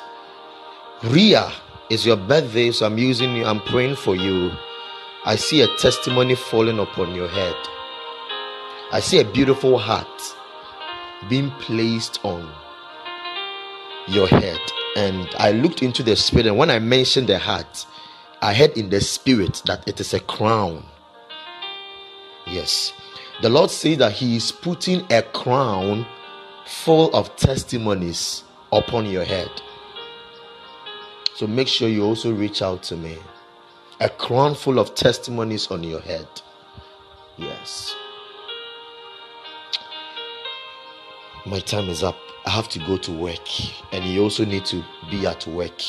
ria 1.03 1.51
is 1.89 2.05
your 2.05 2.17
birthday 2.17 2.71
so 2.71 2.85
i'm 2.85 2.97
using 2.99 3.35
you 3.35 3.43
i'm 3.45 3.59
praying 3.61 3.95
for 3.95 4.15
you 4.15 4.51
i 5.25 5.35
see 5.35 5.61
a 5.61 5.67
testimony 5.77 6.35
falling 6.35 6.77
upon 6.77 7.15
your 7.15 7.27
head 7.27 7.55
i 8.91 8.99
see 8.99 9.19
a 9.19 9.25
beautiful 9.25 9.77
heart 9.77 10.07
being 11.29 11.51
placed 11.59 12.19
on 12.23 12.49
your 14.07 14.27
head 14.27 14.59
and 14.95 15.27
i 15.37 15.51
looked 15.51 15.83
into 15.83 16.03
the 16.03 16.15
spirit 16.15 16.47
and 16.47 16.57
when 16.57 16.69
i 16.69 16.79
mentioned 16.79 17.27
the 17.27 17.37
heart 17.37 17.85
I 18.43 18.55
heard 18.55 18.75
in 18.75 18.89
the 18.89 19.01
spirit 19.01 19.61
that 19.67 19.87
it 19.87 19.99
is 19.99 20.15
a 20.15 20.19
crown. 20.19 20.83
Yes. 22.47 22.91
The 23.43 23.49
Lord 23.49 23.69
says 23.69 23.99
that 23.99 24.13
He 24.13 24.35
is 24.35 24.51
putting 24.51 25.05
a 25.11 25.21
crown 25.21 26.07
full 26.65 27.15
of 27.15 27.35
testimonies 27.35 28.43
upon 28.71 29.05
your 29.05 29.25
head. 29.25 29.49
So 31.35 31.45
make 31.45 31.67
sure 31.67 31.87
you 31.87 32.03
also 32.03 32.33
reach 32.33 32.63
out 32.63 32.81
to 32.83 32.97
me. 32.97 33.19
A 33.99 34.09
crown 34.09 34.55
full 34.55 34.79
of 34.79 34.95
testimonies 34.95 35.67
on 35.67 35.83
your 35.83 36.01
head. 36.01 36.27
Yes. 37.37 37.95
My 41.45 41.59
time 41.59 41.89
is 41.89 42.03
up. 42.03 42.17
I 42.45 42.51
have 42.51 42.69
to 42.69 42.79
go 42.79 42.97
to 42.97 43.11
work, 43.11 43.47
and 43.91 44.05
you 44.05 44.21
also 44.21 44.45
need 44.45 44.63
to 44.65 44.83
be 45.09 45.25
at 45.25 45.47
work. 45.47 45.81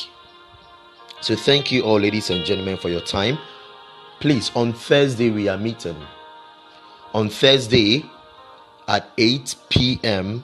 So 1.21 1.35
thank 1.35 1.71
you 1.71 1.83
all, 1.83 1.99
ladies 1.99 2.31
and 2.31 2.43
gentlemen, 2.43 2.77
for 2.77 2.89
your 2.89 3.01
time. 3.01 3.37
Please, 4.19 4.51
on 4.55 4.73
Thursday 4.73 5.29
we 5.29 5.47
are 5.47 5.57
meeting. 5.57 5.95
On 7.13 7.29
Thursday 7.29 8.03
at 8.87 9.09
8 9.17 9.55
p.m. 9.69 10.43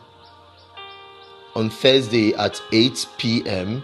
On 1.55 1.71
Thursday 1.71 2.35
at 2.35 2.61
8 2.71 3.07
p.m. 3.17 3.83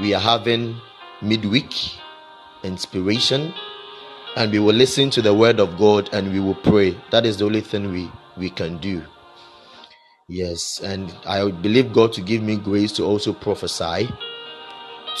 we 0.00 0.14
are 0.14 0.20
having 0.20 0.76
midweek 1.20 1.74
inspiration 2.62 3.52
and 4.36 4.52
we 4.52 4.60
will 4.60 4.74
listen 4.74 5.10
to 5.10 5.20
the 5.20 5.34
word 5.34 5.58
of 5.58 5.76
God 5.76 6.08
and 6.12 6.32
we 6.32 6.38
will 6.38 6.54
pray. 6.54 6.96
That 7.10 7.26
is 7.26 7.38
the 7.38 7.44
only 7.44 7.60
thing 7.60 7.90
we 7.90 8.10
we 8.36 8.50
can 8.50 8.78
do. 8.78 9.02
Yes, 10.32 10.80
and 10.82 11.14
I 11.26 11.50
believe 11.50 11.92
God 11.92 12.14
to 12.14 12.22
give 12.22 12.42
me 12.42 12.56
grace 12.56 12.92
to 12.92 13.04
also 13.04 13.34
prophesy 13.34 14.08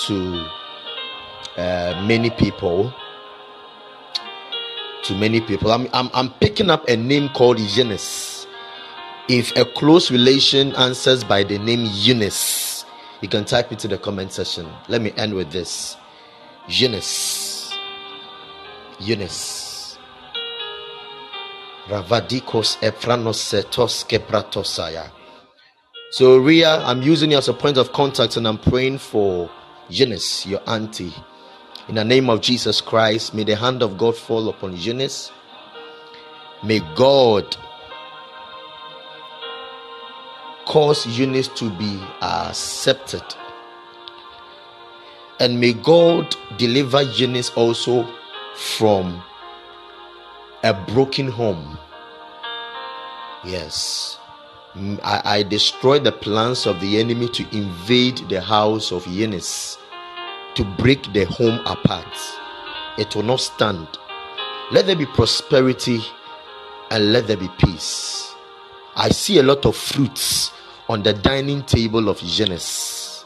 to 0.06 0.46
uh, 1.58 2.04
many 2.06 2.30
people 2.30 2.94
to 5.04 5.14
many 5.16 5.40
people. 5.42 5.72
I'm, 5.72 5.88
I'm 5.92 6.10
i'm 6.14 6.30
picking 6.40 6.70
up 6.70 6.88
a 6.88 6.96
name 6.96 7.28
called 7.30 7.60
eunice. 7.60 8.46
If 9.28 9.54
a 9.56 9.66
close 9.66 10.10
relation 10.10 10.74
answers 10.76 11.24
by 11.24 11.44
the 11.44 11.58
name 11.58 11.86
eunice 11.92 12.86
you 13.22 13.28
can 13.28 13.44
type 13.44 13.72
it 13.72 13.80
to 13.80 13.88
the 13.88 13.98
comment 13.98 14.32
section. 14.32 14.68
Let 14.88 15.02
me 15.02 15.12
end 15.16 15.34
with 15.34 15.52
this. 15.52 15.96
Eunice. 16.68 17.72
Eunice 19.00 19.61
ravadikos 21.88 22.78
efranosetos 22.80 24.06
kepratosaya 24.06 25.10
so 26.10 26.38
ria 26.38 26.82
i'm 26.86 27.02
using 27.02 27.30
you 27.32 27.38
as 27.38 27.48
a 27.48 27.54
point 27.54 27.76
of 27.76 27.92
contact 27.92 28.36
and 28.36 28.46
i'm 28.46 28.58
praying 28.58 28.98
for 28.98 29.50
eunice 29.88 30.46
your 30.46 30.60
auntie. 30.66 31.12
In 31.88 31.96
the 31.96 32.04
name 32.04 32.30
of 32.30 32.40
Jesus 32.40 32.80
Christ, 32.80 33.34
may 33.34 33.42
the 33.42 33.56
hand 33.56 33.82
of 33.82 33.98
God 33.98 34.16
fall 34.16 34.48
upon 34.48 34.76
Eunice. 34.76 35.32
May 36.62 36.78
God 36.94 37.56
cause 40.64 41.04
Eunice 41.06 41.48
to 41.48 41.68
be 41.76 42.00
accepted. 42.22 43.24
And 45.40 45.58
may 45.58 45.72
God 45.72 46.36
deliver 46.56 47.02
Eunice 47.02 47.50
also 47.50 48.08
from 48.54 49.22
a 50.64 50.72
broken 50.72 51.28
home. 51.28 51.78
Yes. 53.44 54.18
I, 55.02 55.20
I 55.24 55.42
destroy 55.42 55.98
the 55.98 56.12
plans 56.12 56.66
of 56.66 56.80
the 56.80 56.98
enemy 56.98 57.28
to 57.30 57.56
invade 57.56 58.18
the 58.28 58.40
house 58.40 58.92
of 58.92 59.06
Eunice, 59.06 59.76
to 60.54 60.64
break 60.78 61.12
the 61.12 61.24
home 61.24 61.60
apart. 61.66 62.06
It 62.96 63.14
will 63.14 63.24
not 63.24 63.40
stand. 63.40 63.86
Let 64.70 64.86
there 64.86 64.96
be 64.96 65.06
prosperity 65.06 66.00
and 66.90 67.12
let 67.12 67.26
there 67.26 67.36
be 67.36 67.50
peace. 67.58 68.32
I 68.94 69.08
see 69.08 69.38
a 69.38 69.42
lot 69.42 69.66
of 69.66 69.76
fruits 69.76 70.52
on 70.88 71.02
the 71.02 71.12
dining 71.12 71.62
table 71.64 72.08
of 72.08 72.20
Eunice. 72.22 73.24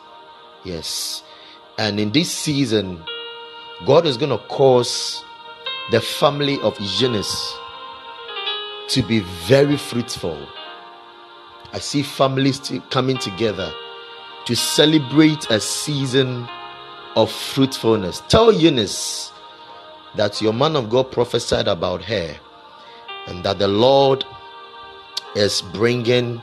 Yes. 0.64 1.22
And 1.78 2.00
in 2.00 2.10
this 2.12 2.30
season, 2.30 3.04
God 3.84 4.06
is 4.06 4.16
going 4.16 4.30
to 4.30 4.38
cause 4.48 5.22
the 5.90 6.00
family 6.00 6.60
of 6.60 6.76
Eunice 6.80 7.56
to 8.88 9.02
be 9.02 9.20
very 9.46 9.76
fruitful. 9.76 10.38
I 11.72 11.78
see 11.78 12.02
families 12.02 12.72
coming 12.90 13.18
together 13.18 13.72
to 14.46 14.56
celebrate 14.56 15.50
a 15.50 15.60
season 15.60 16.48
of 17.16 17.30
fruitfulness. 17.30 18.22
Tell 18.28 18.52
Eunice 18.52 19.32
that 20.16 20.40
your 20.40 20.52
man 20.52 20.76
of 20.76 20.90
God 20.90 21.12
prophesied 21.12 21.68
about 21.68 22.02
her 22.04 22.36
and 23.26 23.44
that 23.44 23.58
the 23.58 23.68
Lord 23.68 24.24
is 25.34 25.62
bringing 25.62 26.40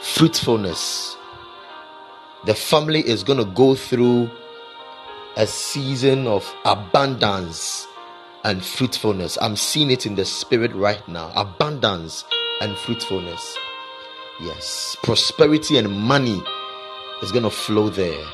fruitfulness. 0.00 1.16
The 2.46 2.54
family 2.54 3.00
is 3.00 3.24
going 3.24 3.38
to 3.38 3.44
go 3.44 3.74
through 3.74 4.30
a 5.38 5.46
season 5.46 6.26
of 6.26 6.52
abundance 6.64 7.86
and 8.42 8.62
fruitfulness. 8.62 9.38
I'm 9.40 9.54
seeing 9.54 9.88
it 9.92 10.04
in 10.04 10.16
the 10.16 10.24
spirit 10.24 10.74
right 10.74 11.06
now. 11.06 11.30
Abundance 11.36 12.24
and 12.60 12.76
fruitfulness. 12.76 13.56
Yes, 14.40 14.96
prosperity 15.04 15.78
and 15.78 15.88
money 15.88 16.42
is 17.22 17.30
going 17.30 17.44
to 17.44 17.50
flow 17.50 17.88
there. 17.88 18.24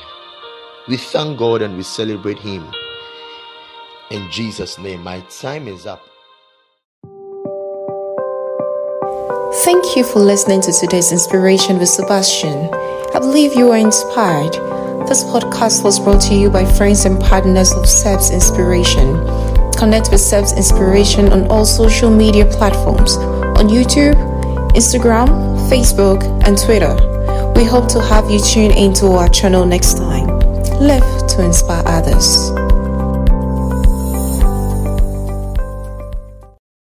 We 0.87 0.97
thank 0.97 1.37
God 1.37 1.61
and 1.61 1.77
we 1.77 1.83
celebrate 1.83 2.39
Him. 2.39 2.73
In 4.09 4.27
Jesus' 4.31 4.79
name, 4.79 5.03
my 5.03 5.19
time 5.29 5.67
is 5.67 5.85
up. 5.85 6.01
Thank 9.63 9.95
you 9.95 10.03
for 10.03 10.19
listening 10.19 10.61
to 10.61 10.71
today's 10.71 11.11
inspiration 11.11 11.77
with 11.77 11.89
Sebastian. 11.89 12.73
I 13.13 13.19
believe 13.19 13.53
you 13.53 13.71
are 13.71 13.77
inspired. 13.77 14.74
This 15.03 15.23
podcast 15.25 15.83
was 15.83 15.99
brought 15.99 16.21
to 16.21 16.33
you 16.33 16.49
by 16.49 16.65
friends 16.65 17.03
and 17.03 17.19
partners 17.19 17.73
of 17.73 17.83
SEBS 17.83 18.33
Inspiration. 18.33 19.13
Connect 19.73 20.09
with 20.09 20.21
SEBS 20.21 20.55
Inspiration 20.55 21.31
on 21.33 21.47
all 21.51 21.65
social 21.65 22.09
media 22.09 22.45
platforms 22.45 23.17
on 23.17 23.67
YouTube, 23.67 24.15
Instagram, 24.71 25.27
Facebook, 25.69 26.23
and 26.47 26.57
Twitter. 26.57 26.95
We 27.55 27.65
hope 27.65 27.87
to 27.89 28.01
have 28.01 28.31
you 28.31 28.39
tune 28.39 28.71
into 28.71 29.07
our 29.07 29.27
channel 29.27 29.65
next 29.65 29.97
time. 29.97 30.27
Live 30.79 31.27
to 31.27 31.43
inspire 31.43 31.83
others. 31.85 32.54